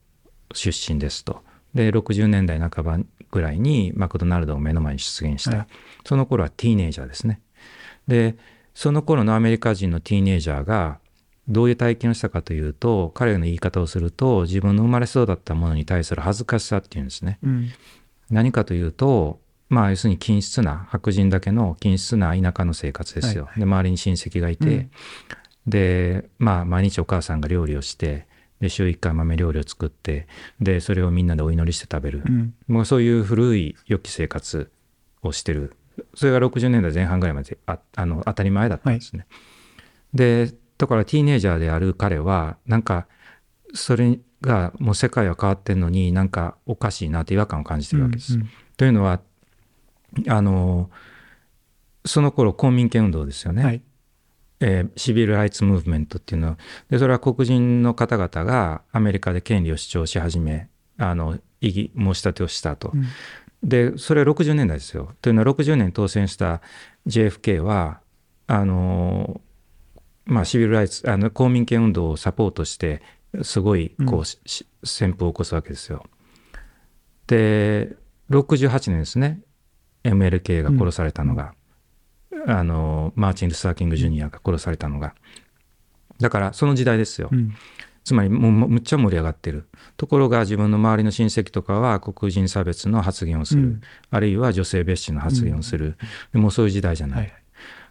[0.53, 1.43] 出身ですと。
[1.75, 2.99] で60年代半ば
[3.31, 5.67] ぐらいにマクドナルドを目の前に出現した、はい。
[6.05, 7.41] その頃はティーネイジャーですね。
[8.09, 8.37] で
[8.75, 10.99] その頃のアメリカ人のティーネイジャーが
[11.49, 17.39] どういう体験をしたかというと彼の言い方をすると自分の生まれそうだったものに対する恥ずかしさっていうんですね。
[17.43, 17.69] うん。
[18.31, 23.59] 何かというとまあ要するに均質な白人だけの均質な田舎の生活ですよ、はい。
[23.59, 24.91] で周りに親戚がいて、うん
[25.67, 28.27] でまあ毎日お母さんが料理をして
[28.61, 30.27] で週1回豆料理を作って
[30.61, 34.71] でそれをみんなでお祈りして食べる、うんもうそういう古い良き生活
[35.23, 35.75] をしてる
[36.15, 39.27] それが60年代前半ぐらいまでああの当たり前だったんですね。
[40.15, 43.07] でだからティーネイジャーである彼はなんか
[43.75, 48.35] それがもう世界は変わってんのになんかおかしいなって違和感を感じてるわけです。
[48.35, 49.21] うんというのは
[50.27, 50.91] あの
[52.07, 53.63] その頃公民権運動ですよね。
[53.63, 53.83] はい
[54.61, 56.59] えーシビル・ライツ・ムーブメントっていうのは
[56.91, 62.91] でそれは黒人の方々がアメリカで権利を主張し始めあの異議申し立てをしたと。
[62.95, 63.05] うん
[63.63, 65.13] でそれは60年代ですよ。
[65.21, 66.63] というのは60年に当選した
[67.07, 68.01] JFK は
[68.47, 69.41] あの
[70.25, 73.03] まあシビル・ライツあの公民権運動をサポートして
[73.43, 76.05] すごいこうんう、しし旋風を起こすわけですよ。
[77.27, 77.97] で
[78.31, 79.41] 68年ですね
[80.05, 81.53] MLK が殺されたのが、
[82.47, 85.15] あのマーチン・ルサー・キング・ジュニアが殺されたのが。
[86.19, 87.55] だからその時代ですよ、うん。
[88.05, 89.67] つまりもうむっちゃ盛り上がってる。
[89.97, 93.81] ところが自分の周りの親戚とかは黒人差別の発言をする、うん。
[94.11, 95.97] あるいは女性蔑視の発言をする、
[96.33, 97.33] でもうそういう時代じゃない、はい。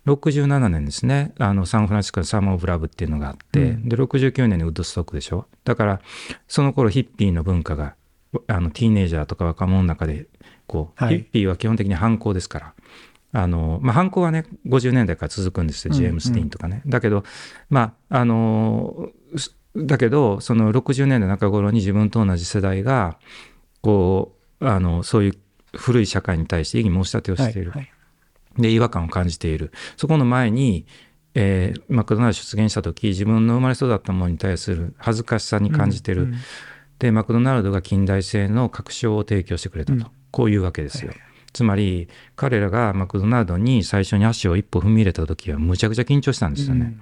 [0.06, 1.34] 67年ですね。
[1.40, 3.90] あのサンフランシスコのサマー・オブ・ラブっていうのがあって、うん。
[3.90, 5.48] で69年にウッドストックでしょ。
[5.64, 6.02] だから
[6.48, 7.96] その頃ヒッピーの文化が
[8.48, 10.28] あのティーネイジャーとか若者の中で
[10.68, 11.18] こう、はい。
[11.18, 12.74] ヒッピーは基本的に反抗ですから
[13.32, 17.24] あの、まあ、反抗はね50年代から続くんですようんジェームス・ディーンとかね、だけど
[17.70, 23.18] まああのすだけどその60年代中頃に自分と同じ世代が
[23.82, 25.38] こうあのそういう
[25.76, 27.86] 古い社会に対して異議申し立てをしている、はいは
[28.58, 28.62] い。
[28.62, 29.72] で違和感を感じている。
[29.96, 30.86] そこの前に、
[31.36, 36.36] えーマクドナルド出現した時自分の生まれ育ったものに対する恥ずかしさに感じてる、うん
[36.98, 40.12] でマクドナルドが近代性の確証を提供してくれたと、うん。
[40.32, 41.14] こういうわけですよ、
[41.54, 46.96] つまり彼らがマクドナルドに最初に足を一歩踏み入れた時はむちゃくちゃ緊張したんですよね、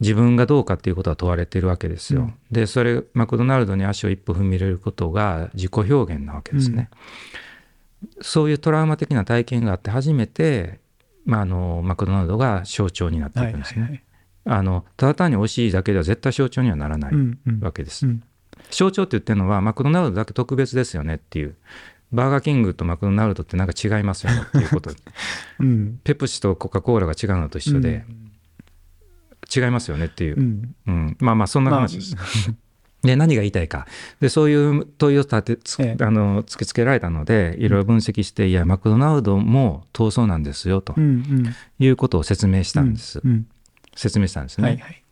[0.00, 2.22] 自分がどうかっていうことは問われてるわけですよ。
[2.22, 6.88] うんでそれマクドナルドに足を一歩踏み入れることが自己表現なわけですね。
[8.20, 10.78] そういうトラウマ的な体験があって初めて、
[11.24, 13.82] まあ、あのマクドナルドが象徴になっていはいくんですね。
[13.82, 14.02] はいはい。
[14.50, 18.06] あのただ単に美味しいだけでは絶対象徴にはならないうんうんわけです。
[18.06, 18.22] うん
[18.70, 21.56] 象徴って言ってるのはマクドナルドだけ特別ですよねっていう
[22.12, 24.90] バーガーキングとマクドナルドってなんか違いますよねっていうこと。
[25.60, 26.00] うん。
[26.04, 28.04] ペプシとコカ・コーラが違うのと一緒で、
[29.54, 30.36] 違いますよねっていう。
[30.36, 30.74] う、ん。
[30.86, 31.16] うん。
[31.20, 31.96] まあまあそんな話。
[31.96, 32.16] です。
[33.02, 33.86] で何が言いたいか。
[34.20, 36.04] でそういう問いを立てつ、ええ。
[36.04, 41.54] あの突きつけられたのでいろいろ分析して、いやマクドナルドも闘争なんですよとうんうん。
[41.78, 43.46] いうことを説明したんです、うん。
[43.94, 44.68] 説明したんですね。
[44.68, 45.04] はいはい。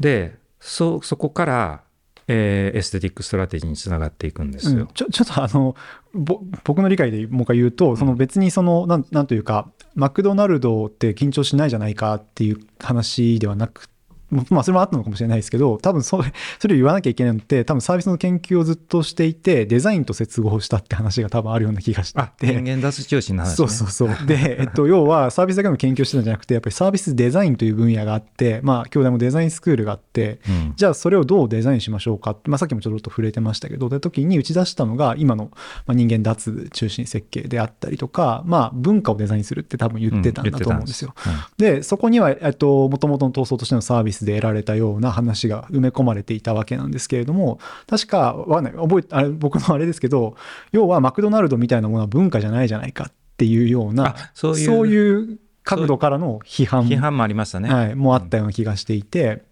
[0.00, 1.82] でそそこから、
[2.28, 4.82] えーエステティックストラテジーにつながっていくんですよ。
[4.82, 5.76] うんちょちょっとあの
[6.12, 13.88] ぼ僕の理解でもう一回言うと、その別にそのなんなんというかマクドナルドって緊張しないじゃないかっていう話ではなく
[14.30, 24.08] まあそれもあったのかもしれないですけど多分それ それを言わなきゃいけないのって多分サービスの研究をずっとしていてデザインと接合したって話が多分あるような気がして人間脱中心の話、ね、そうそうそう。
[24.26, 35.50] で、えっと、要はサービスだけの研究をしてたんじゃなくて、やっぱりサービスデザインという分野があって、まあ、京大もデザインスクールがあって、うんじゃあそれをどうデザインしましょうかって、まあ、さっきもちょっと触れてましたけど、で時に打ち出したのが、今の
[35.86, 41.14] まあ人間脱中心設計であったりとか、まあ、文化をデザインするって多分言ってたんだと思うんですよ。
[41.24, 50.36] 言ってたんですで、そこには、えっと、もともとの闘争としてのサービスで得られたような話が埋め込まれていたわけなんですけれども、確か、わかんない、覚えて、あれ、僕のあれですけど、
[50.72, 57.72] 要はマクドナルドみたいなものは文化じゃないじゃないかっていうようなあ、そういうそういう角度からの批判批判もありましたね。
[57.72, 59.42] はい、もあったような気がしていて、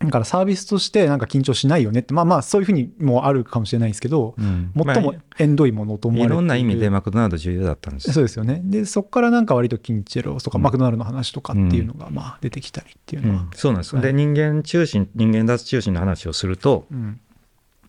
[0.00, 4.72] だからサービスとしてなんか緊張しないよねって、まあまあそういうふうにもあるかもしれないですけど、うん。
[4.76, 8.12] 最もまえんどいものとあ思われていろんな意味でるマクドナルド重要だったんですよ。
[8.14, 8.60] そうですよね。
[8.64, 10.62] で、そこからなんか割とキンチェロとかうん。
[10.62, 13.40] マクドナルドの話とかっていうのがまあ出てきたりっていうのは。
[13.42, 13.50] うん。
[13.54, 17.20] そうなんです、はいで人間中心人間脱中心の話をするとうん。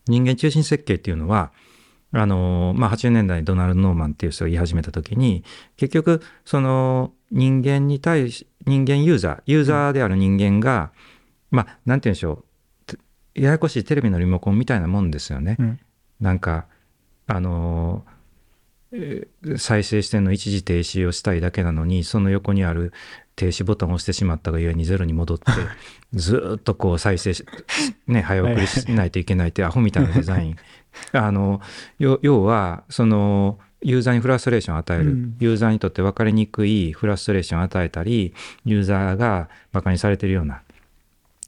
[0.07, 1.51] 人間中心設計っていうのは
[2.11, 5.43] あのまあ、80年代にドナルド・ノーマンっていう人が言い始めた時に
[5.77, 10.91] 結局その人間に対し人間ユーザーユーザーである人間が、
[11.51, 12.43] まあなんて言うんでしょ
[12.87, 12.95] う。
[12.95, 12.97] て
[13.35, 15.57] ややこしいテレビのリモコンみたいなもんですよね。
[15.59, 15.79] うん。
[16.19, 16.67] なんか
[17.27, 18.05] あの
[18.91, 22.91] えー再生しての一時停止をしたいだけなのにその横にある
[23.35, 25.45] 停止ボタンを押してしまったがゆえにゼロに戻って
[26.13, 27.45] ずーっとこう再生し
[28.05, 30.55] ね早送りしないといけないってアホみたいなデザイン。
[31.13, 31.61] あの
[31.99, 35.35] 要要はそのユーザーにフラストレーションを与える、うん。
[35.39, 38.33] ユーザーにとって分かりにくいフラストレーションを与えたり
[38.65, 40.63] ユーザーがバカにされてるような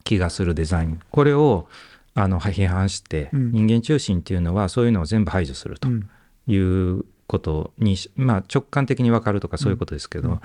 [0.03, 1.67] 気がするデザインこれを
[2.13, 6.09] あの批判して、うん人間中心っていうのはそういうのを全部排除するとうん
[6.47, 10.41] いうことにし、まあ、直感的に分かるとかそういうことですけど、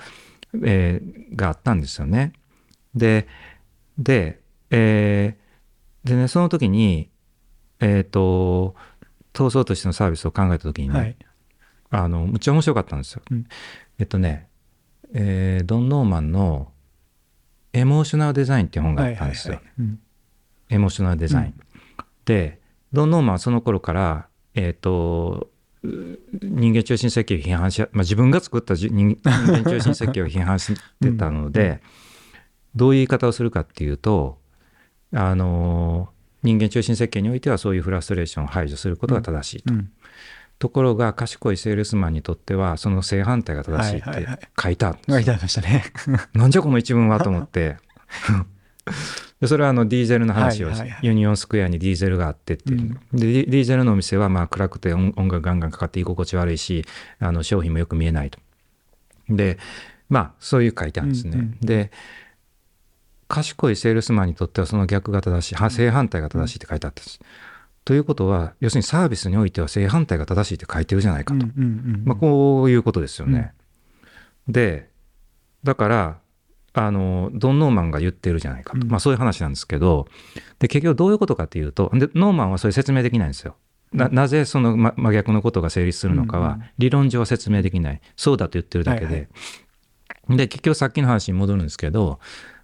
[0.63, 2.33] えーがあったんですよね。
[2.95, 3.27] で
[3.97, 4.39] で,、
[4.69, 7.09] えーでねその時に
[7.79, 8.75] えっ、と
[9.33, 11.15] 闘争としてのサービスを考えた時にね、はい。
[11.89, 13.21] あのむっちゃ面白かったんですよ。
[13.29, 13.45] うん
[13.99, 14.47] えっとね、
[15.13, 16.71] えードン・ノーマンの
[17.73, 19.59] 「エモーショナルデザイン」って本があったんですよ。
[20.69, 21.45] エモーショナルデザイン。
[21.45, 21.53] うん
[22.27, 22.59] で
[22.93, 25.49] ドン・ノーマンはその頃から、えっと
[25.83, 25.87] う
[26.41, 31.81] 人間中心設計を批判し、まあ、自分が作ったじ人人間中心設計を批判してたので、
[32.75, 34.39] どういう言い方をするかっていうと
[35.13, 36.09] あの
[36.43, 39.73] 人間中心設計においてはそういうフラストレーションを排除することが正しいと。
[39.73, 39.91] うん
[40.59, 44.39] ところが賢いセールスマンにとってはその正反対が正しいってはいはいはい。
[44.59, 45.15] 書いてあるんですよ。
[45.17, 45.83] 書いてありましたね。
[46.33, 47.77] なんじゃこの一文はと思って。
[49.39, 50.99] でそれはあのディーゼルの話を、はいはいはい。
[51.03, 53.19] ユニオンスクエアにディーゼルがあってっていう、うん。
[53.19, 56.85] でディーゼルのお店はまあ暗くて音音楽ガンガンかかって居心地悪いし
[57.19, 58.39] あの商品もよく見えないと。
[59.29, 59.59] で
[60.09, 61.57] まあそういう書いてあるんですね、うんうん。
[61.59, 61.91] で
[63.27, 67.19] 賢いセールスマンにとってはその逆が正しいは正反対が正しいって書いてあったんです、
[67.87, 71.67] ということは要するにサービスにおいては正反対が正しいって書いてるじゃないかと、うんうんう
[71.99, 73.53] んまあ、こういうことですよね。
[74.49, 74.89] で
[75.63, 76.17] だから
[76.73, 78.91] あのドン・ノーマンが言ってるじゃないかと、うん。
[78.91, 80.05] まあ、そういう話なんですけど
[80.59, 83.55] で結局どういうことかっていうとでノーマンはそれ説明できないんですよ。
[83.93, 88.01] ななぜその真真逆のことが成立するのかはうんうん理論上は説明できない。
[88.17, 89.27] そうだと言ってるだけで、はい
[90.29, 92.19] で結局さっきの話に戻るんですけど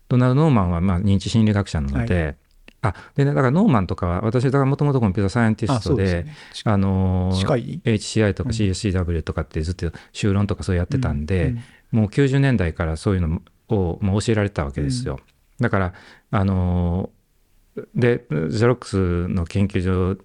[0.09, 2.35] ドナルド・ノーマンはまあ認知心理学者なので、
[2.83, 6.35] あでねだからノーマンとかは私だからもともとコンピュータサイエンティあストでそうですね。
[6.65, 8.55] あの HCI とかうん。
[8.55, 11.59] CSCW とかってずっと修論とかそうやってたんで、うん
[11.93, 15.19] もう90年代からそういうのをもう教えられてたわけですよ。
[15.59, 15.93] だから
[16.31, 19.83] あのーでゼロックスの研究
[20.15, 20.23] 所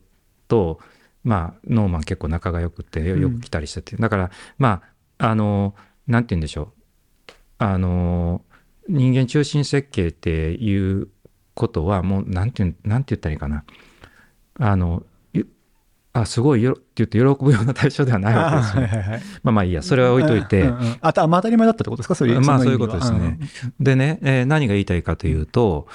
[0.48, 0.80] と
[1.24, 4.82] まあノーマン結構仲が良くてよく来たりしてて、だからま
[5.18, 6.72] ああのーなんて言うんでしょ
[7.28, 7.32] う。
[7.58, 11.08] あのー人間中心設計っていう
[11.58, 13.64] ことはもうなんてなんて言ったらいいかな
[14.60, 15.02] あの
[15.32, 15.46] ゆ
[16.12, 18.82] あすごいよって言って喜ぶような対象ではないわけですよ。
[18.82, 19.22] はいはいはい。
[19.42, 22.14] まあまあいいやそれは置いといて、うんうんあた、まあ当たり前だったってことですか？
[22.14, 23.38] それまあそういうことですね。
[23.78, 25.86] でね、えー何が言いたいかというと、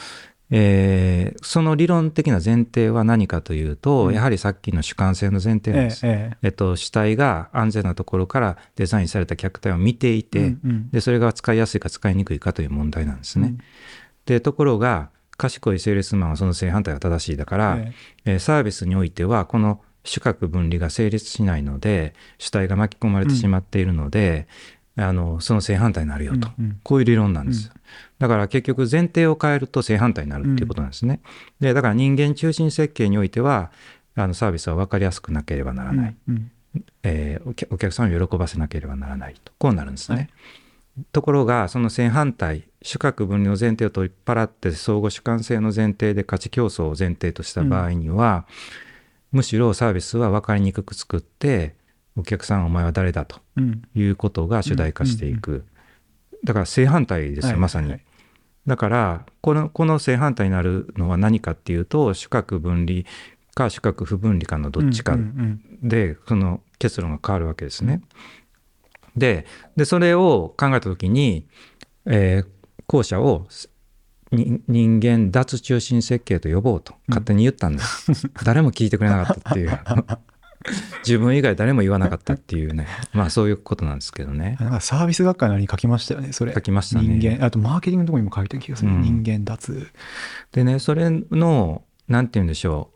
[0.49, 6.05] えーその理論的な前提は何かというと、うんやはりさっきの主観性の前提うんなんです。
[6.05, 13.47] えええっと、主体が安全なところからデザインされた客体を見ていええて、うんうんでそれが使いやすいか使いにくいかという問題なんですね。
[13.47, 13.57] うん
[14.25, 15.09] でところが
[15.49, 17.93] 賢いセールスマンはその正反対が正しいだから、え
[18.25, 18.35] え。
[18.37, 24.47] ーサービスにおいてはこの主格分離が成立しないので主体が巻き込まれてしまっているので、
[24.95, 26.79] あのその正反対になるえよと、うんうん。
[26.83, 27.71] こういう理論なんです、
[28.19, 31.19] だから結局前提を変えると正反対になるっていうことなんですね、
[31.59, 33.71] でだから人間中心設計においては
[34.15, 36.51] あのサービスは分かりやすくなければならない、うん。
[37.03, 39.51] えーお客お客さんを喜ばせなければならないと。
[39.57, 40.29] こうなるんですね、はい
[41.11, 48.45] ところがその正反対主格分離の前提を取り払って相互主観性の前提で価値競争を前提とした場合には、
[49.31, 51.75] むしろサービスは分かりにくく作って
[52.15, 53.81] お客さんお前は誰だとうん。
[53.95, 55.65] いうことが主題化していく、
[56.43, 58.05] だから正反対ですよ、はいまさに、はい
[58.65, 63.01] だからこのこの正反対になるのは何かっていうと主格分離
[63.53, 65.19] か主格不分離かのどっちかうん
[65.81, 65.89] うん。
[65.89, 68.01] でその結論が変わるわけですね。
[69.15, 69.45] で
[69.75, 71.47] でそれを考えた時に、
[72.05, 72.53] えー
[72.87, 73.47] 後者を
[74.31, 78.11] に人間脱中心設計と呼ぼうと勝手に言ったんです、
[78.43, 79.79] 誰も聞いてくれなかったっていう。
[81.05, 82.87] 自分以外誰も言わなかったっていうね。
[83.11, 84.55] まあそういうことなんですけどね。
[84.61, 86.53] なんかサービス学会なりに書きましたよねそれ。
[86.53, 87.17] 書きましたね。
[87.17, 87.45] 人間。
[87.45, 89.01] あとマーケティングのところにも書いた気がする、うん。
[89.01, 89.89] 人間脱。
[90.53, 92.91] でねそれのなんて言うんでしょ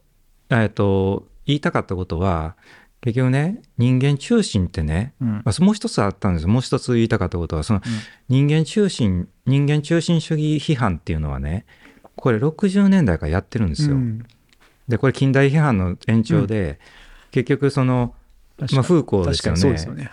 [0.50, 0.56] う。
[0.56, 2.56] えっと言いたかったことは
[3.02, 5.42] 結局ね人間中心ってねうん。
[5.46, 7.82] まあ、もう一つあったんですもう一つ言いたかったことはその
[8.30, 11.66] 人間中心人間中心主義批判っていうのはね
[12.16, 13.96] これ60年代からやってるんですよ。
[13.96, 14.26] うん。
[14.88, 16.80] でこれ近代批判の延長で、
[17.32, 18.16] 結局その、
[18.72, 19.34] まあ、フーコーで
[19.78, 20.10] すよね。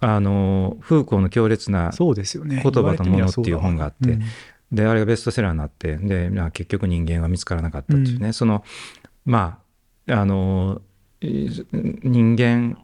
[0.00, 4.18] あのフーコーの強烈な言葉と物っていう本があって
[4.70, 8.64] であれがベストセラーになってで、まあ、結局人間は見つからなかったっていうね、その
[9.24, 9.60] ま
[10.08, 10.85] ああのえー
[11.20, 12.78] 人間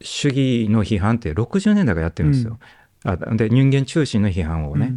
[0.00, 2.58] 主義の批判って60年代からやってるんですよ。
[3.04, 4.94] あで人間中心の批判をね、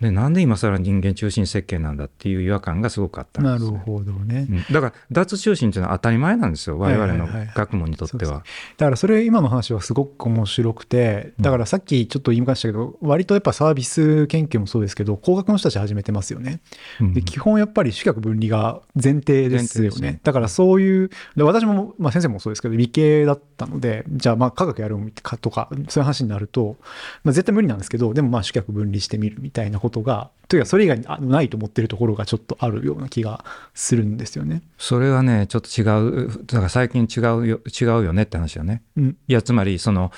[0.00, 3.64] でなんで今更人間中心設計なんだっていう違和感がすごくあったんです。
[3.64, 4.64] よなるほどね、うん。
[4.74, 6.78] だから脱中心っていうのは当たり前なんですよ。
[6.78, 8.44] 我々の学問にとっては。
[8.76, 16.60] だからそれ今の話はすごく面白くてだからさっきちょっと言いましたけど割とやっぱサービス研究もそうですけど工学の人たち始めてますよね。
[17.00, 17.14] うん。
[17.14, 20.12] で基本やっぱり主客分離が前提ですよね。
[20.12, 20.20] ね。
[20.22, 26.76] だからそういうで私も、まあ、先生もそうですけど理系だったのでじゃあまあ科学やるかとかそういう話になると、
[27.24, 34.62] まあ、絶対無理なんですけどでもまあ主客分離してみるみたいなことがというかそれ以外にあないと思ってるところがちょっとあるような気がするんですよね。
[34.78, 35.82] それはねちょっと違
[36.26, 38.82] うだから最近違うよ違うよねって話だね。
[38.96, 39.16] うん。
[39.26, 40.12] いやつまりその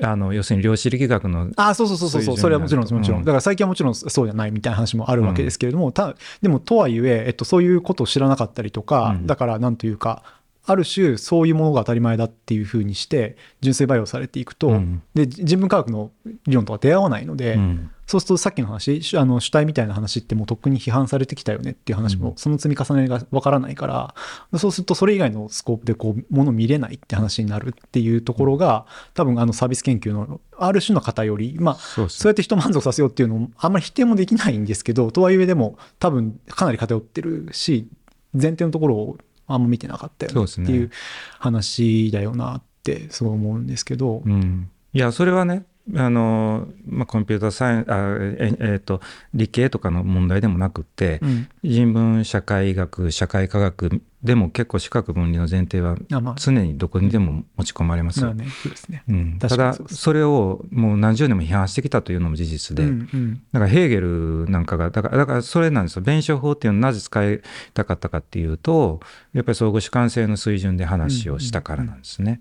[0.00, 3.20] あの要するに量子力学のあそうそうそうそうそう、それはもちろん、もちろん。
[3.20, 3.24] うん。
[3.24, 9.26] だから最近はもちろんそうじゃないみたいな話もあるわけですけれども、たでもとはいえ、えっと、そういうことを知らなかったりとか、うん。
[9.26, 10.24] だからなんというか、
[10.64, 15.02] ある種そういうものが当たり前だっていうふうにして純粋培養されていくと、うん。
[15.14, 16.10] で人文科学の
[16.46, 22.36] 理論とは出会わないので、うんそうするとさっきの話主あの主体みたいな話ってもうとっくに批判されてきたよねっていう話も、うん。
[22.36, 24.14] その積み重ねがわからないから
[24.58, 28.84] そうするとそれ以外のスコープでこうもの見れないって話になるっていうところが
[29.14, 37.88] 多分あのサービス研究のある種の偏りまあそうやって人満足させようっていうのもあんまり否定もできないんですけどとはいえでも多分かなり偏ってるし
[38.34, 40.44] 前提のところをあんま見てなかったよねね。
[40.44, 40.90] っていう
[41.38, 45.64] 話だよなってすごい思うんですけど、うん、いやそれはね
[45.96, 49.00] あの、まあ、コンピューターサイエンあええーと
[49.34, 55.96] 理系とかの問題でもなくって、うん人文社会学社会科学でも結構主格分離の前提は
[56.36, 58.26] 常にどこにでも持ち込まれますよ。
[58.26, 59.04] まあねそうですね。
[59.08, 67.40] うん、ただそれをもう何十年も批判してきたというのも事実で、うんうんだからヘーゲルなんかがだからだからそれなんですよ弁証法っていうのをなぜ使い
[67.74, 69.00] たかったかっていうと
[69.32, 72.40] やっぱり相互主観性の水準で話をしたからなんですね。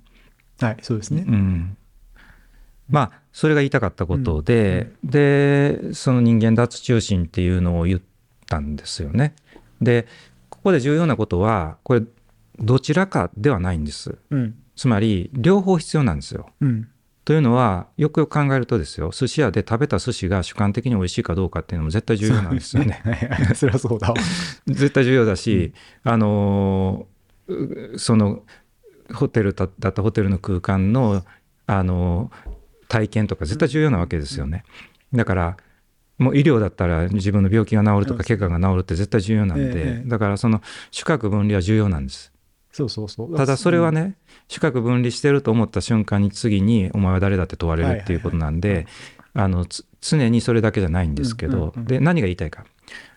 [0.59, 1.25] はい、そうですね。
[1.27, 1.77] うん
[2.91, 8.01] まあそれが言いたかったことで、でその人間脱中心っていうのを言っ
[8.47, 9.33] たんですよね。
[9.81, 10.07] で
[10.49, 12.03] ここで重要なことはこれ
[12.59, 14.17] どちらかではないんです。
[14.29, 14.55] うん。
[14.75, 16.49] つまり両方必要なんですよ。
[16.61, 16.87] うん。
[17.23, 23.01] というのはよくよく考えるとですよ寿司屋で食べた寿司が主観的に美味しいかどうかっていうのも絶対重要なんですよね。
[23.55, 24.15] それはそうだわ。
[24.67, 25.73] 絶対重要だし、
[26.03, 28.43] あのーうその
[29.13, 31.23] ホテルだだったホテルの空間の、
[31.67, 32.51] あのー
[32.91, 34.65] 体験とか絶対重要なわけですよね。
[35.13, 35.57] だから
[36.17, 40.61] もう医療だったら自分の病気が治るとか怪我が治るって絶対重要なんで、ええだからその
[40.91, 42.33] 主客分離は重要なんです。
[42.73, 43.35] そうそうそう。
[43.37, 44.17] ただそれはね、
[44.49, 48.87] 主客分離してると思った瞬間に次にお前は誰だって問われるっていうことなんで、
[49.33, 52.65] あのつ常にそれだけじゃないんですけどで何が言いたいか。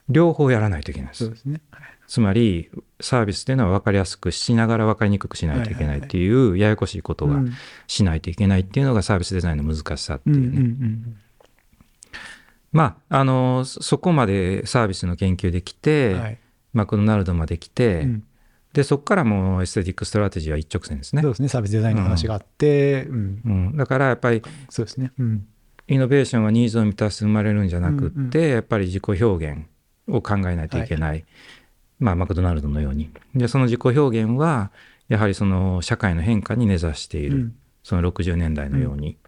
[0.08, 1.34] 両方やらないといけないですそう。
[1.34, 1.60] ですね。
[1.72, 7.52] はいつまりサービスっていうのは分かりやすくしながら分かりにくくしないといけないっていうややこしいことがうん
[7.88, 10.60] しないといけないっていうのがサービスデザインの難しさってうんいううんね。
[10.60, 11.16] うん
[12.70, 16.20] まああのそそこまでサービスの研究できうて、ん。
[16.20, 16.38] はい。
[16.72, 18.24] マクドナルドまで来て、うん
[18.72, 21.30] でそこからもう aesthetic strategy は一直線ですねそう。
[21.32, 21.48] ですね。
[21.48, 23.40] サービスデザインの話があって、うん。
[23.44, 25.10] うん、だからやっぱりそうですね。
[25.18, 25.46] うん。
[25.88, 29.66] イノベーションはニーズを満たして生まれるんじゃなくって、うんやっぱり自己表現
[30.08, 31.24] を考えないといけない、
[31.98, 33.10] まあ、マクドナルドのように。
[33.34, 34.70] でその自己表現は
[35.08, 37.54] やはりその社会の変化に根ざしている、うん。
[37.82, 39.18] その60年代のように、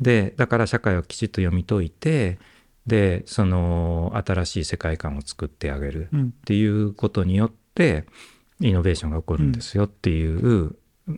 [0.00, 2.38] でだから社会をきちっと読み解いて
[2.86, 6.26] でその新しい世界観を作ってあげるうん。
[6.28, 8.06] っていうことによって
[8.60, 10.76] イノベーションが起こるんですよっていう、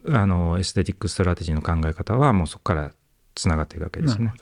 [0.08, 2.92] あの aesthetic strategy の考え方はもうそこから
[3.34, 4.32] つながっていくわけですね。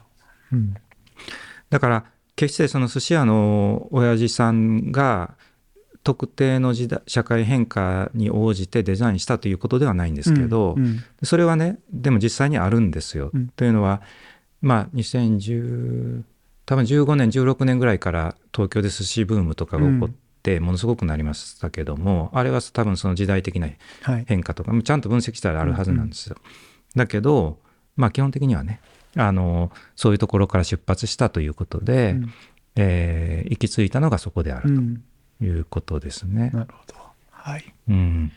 [1.70, 2.04] だから
[2.36, 5.36] 決してその寿司屋の親父さんが
[6.04, 13.30] 特定の時代社会変化に応じてデザインしたということではないんですけど、うんうんそれはねでも実際にあるんですよ。
[13.32, 14.02] うんというのは
[14.60, 16.22] まあ2010
[16.66, 20.10] 多分15年16年ぐらいから東京で寿司ブームとかが起こっ
[20.42, 23.68] てものすごくなりましたけども、あれは多分その時代的な
[24.02, 24.24] はい。
[24.26, 26.36] 変化とかちゃんと分析したらあるはずなんですよ。
[26.96, 27.58] だけど
[27.96, 28.80] まあ基本的にはね
[29.16, 32.32] あのそういうところから出発したということで、うん
[32.76, 35.02] えー行き着いたのがそこであるうん。
[35.42, 36.50] ということですね。
[36.54, 36.94] なるほど。
[37.32, 37.74] はい。
[37.88, 38.30] うん、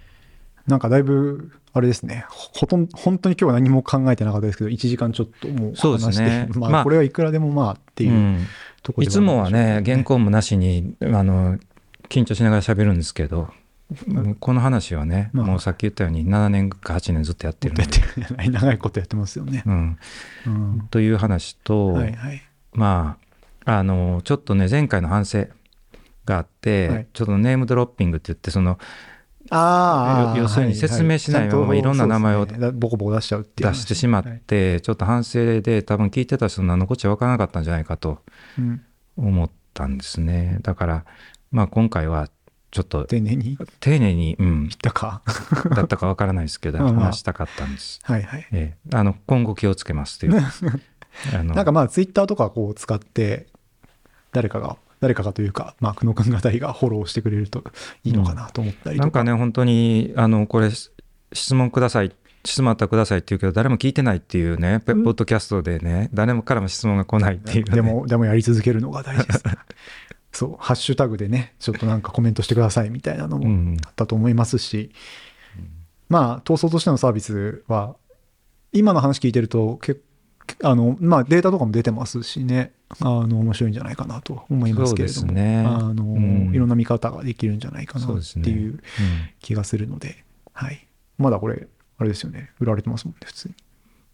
[0.65, 2.25] なんかだいぶ、あれですね。
[2.29, 8.47] ほほとん本当に今日は何も考えてなかったですけど、1時間ちょっともうそうです話して、ね まあまあこれはいくらでもまあっていううん
[8.81, 11.59] ところいつもはね原稿もなしにあの
[12.09, 13.53] 緊張しながら喋るんですけど、
[14.39, 17.85] この話はね、まあもうさっき言ったように7年か8年ずっとやってるんで
[18.49, 19.61] 長いことやってますよね。
[19.67, 19.97] うん、
[20.47, 20.87] うん。
[20.89, 22.41] という話と、はいはい。
[22.73, 23.17] ま
[23.65, 25.45] ああのちょっとね前回の反省
[26.25, 27.07] があって、はい。
[27.13, 28.77] ちょっとネームドロッピングって言ってその
[29.49, 30.37] ああ。
[30.37, 32.57] 要するに説明しないままはいいろんな名前をね。
[32.57, 33.63] だボコボコ出しちゃうって。
[33.63, 38.19] 出してしまって、ちょっと反省で多分聞いてた人何のこっちゃ分からなかったんじゃないかと
[38.57, 38.81] うん。
[39.17, 40.59] 思ったんですね。
[40.61, 41.05] だから
[41.51, 42.29] まあ今回は
[42.71, 43.55] ちょっと丁寧に。
[43.55, 44.69] 言丁寧に、うん。
[44.73, 45.21] っ、たか。
[45.75, 48.47] だったか分からないですけど話したかったんです、はいはい。
[48.51, 50.41] ええ、あの今後気をつけますという。
[51.33, 53.47] あのなんかまあツイッターとかこう使って
[54.33, 57.63] 誰かが誰かがというか、まあ、久野君あたりがフォローしてくれると
[58.03, 59.05] いいのかなと思ったりとか。
[59.05, 62.11] なんかね本当にあのこれ質問ください。
[62.45, 65.01] 質問あったらくださいって言うけど誰も聞いてないっていうねポうん。
[65.03, 69.43] ッドキャストでね誰もからも質問が来ないっていう、ね、でも、でもやり続けるのが大事です。
[70.31, 74.91] そう、ハッシュタグでね、ちょっとなんかコメントしてくださいみたいなのもうんあったと思いますし、
[76.09, 77.95] まあ、闘争としてのサービスは、
[78.73, 79.95] 今の話聞いてると、け
[80.63, 88.09] あの、まあ、データとかも出てますしね、あの、面白いんじゃないかなと思いますけれども、ねあの、うんいろんな見方ができるんじゃないかなっ
[88.43, 88.79] ていう
[89.39, 90.23] 気がするので、
[90.53, 90.87] はい。
[91.17, 91.67] まだこれ、
[91.97, 93.55] あれですよね、売られてますもんね、普通に。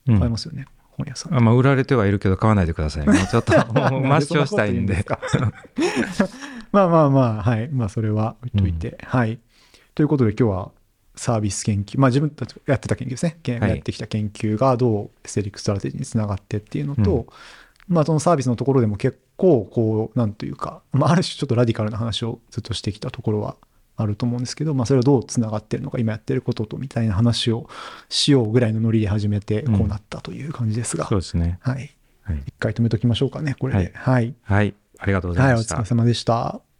[0.07, 0.65] うん買えますよね、
[0.97, 1.35] 本屋さん。
[1.35, 3.05] あまあ、売られてはいるけど買わないでください。
[3.05, 5.05] も うちょっと抹消したいんで。
[6.71, 7.69] まあまあまあ、はい。
[7.69, 8.97] まあそれは置いといて。
[9.03, 9.39] はい。
[9.93, 10.71] ということで今日は
[11.15, 13.37] サービス研究、まあ自分たちがやってた研究ですね。
[13.45, 17.27] やってきた研究がどう aesthetic strategy につながってっていうのと、
[17.87, 23.55] まあそのサービスのところでも結構こう、なんというか、まあある種ちょっとラディカルな話をずっとしてきたところは
[23.97, 27.69] あると思うんですけど、まあそれはどうつながってるのか、今やってることとみたいな話を
[28.09, 31.59] しようぐらいのノリで始めて、こうなったという感じですが、そうですね。
[31.61, 31.95] はい。
[32.23, 32.43] はい。
[32.47, 33.91] 一回止めときましょうかね、これで。
[33.95, 34.33] はい。
[34.43, 34.73] はい。
[34.97, 35.85] ありがとうござはいい、ましたお疲れ。
[35.85, 36.70] 様でした。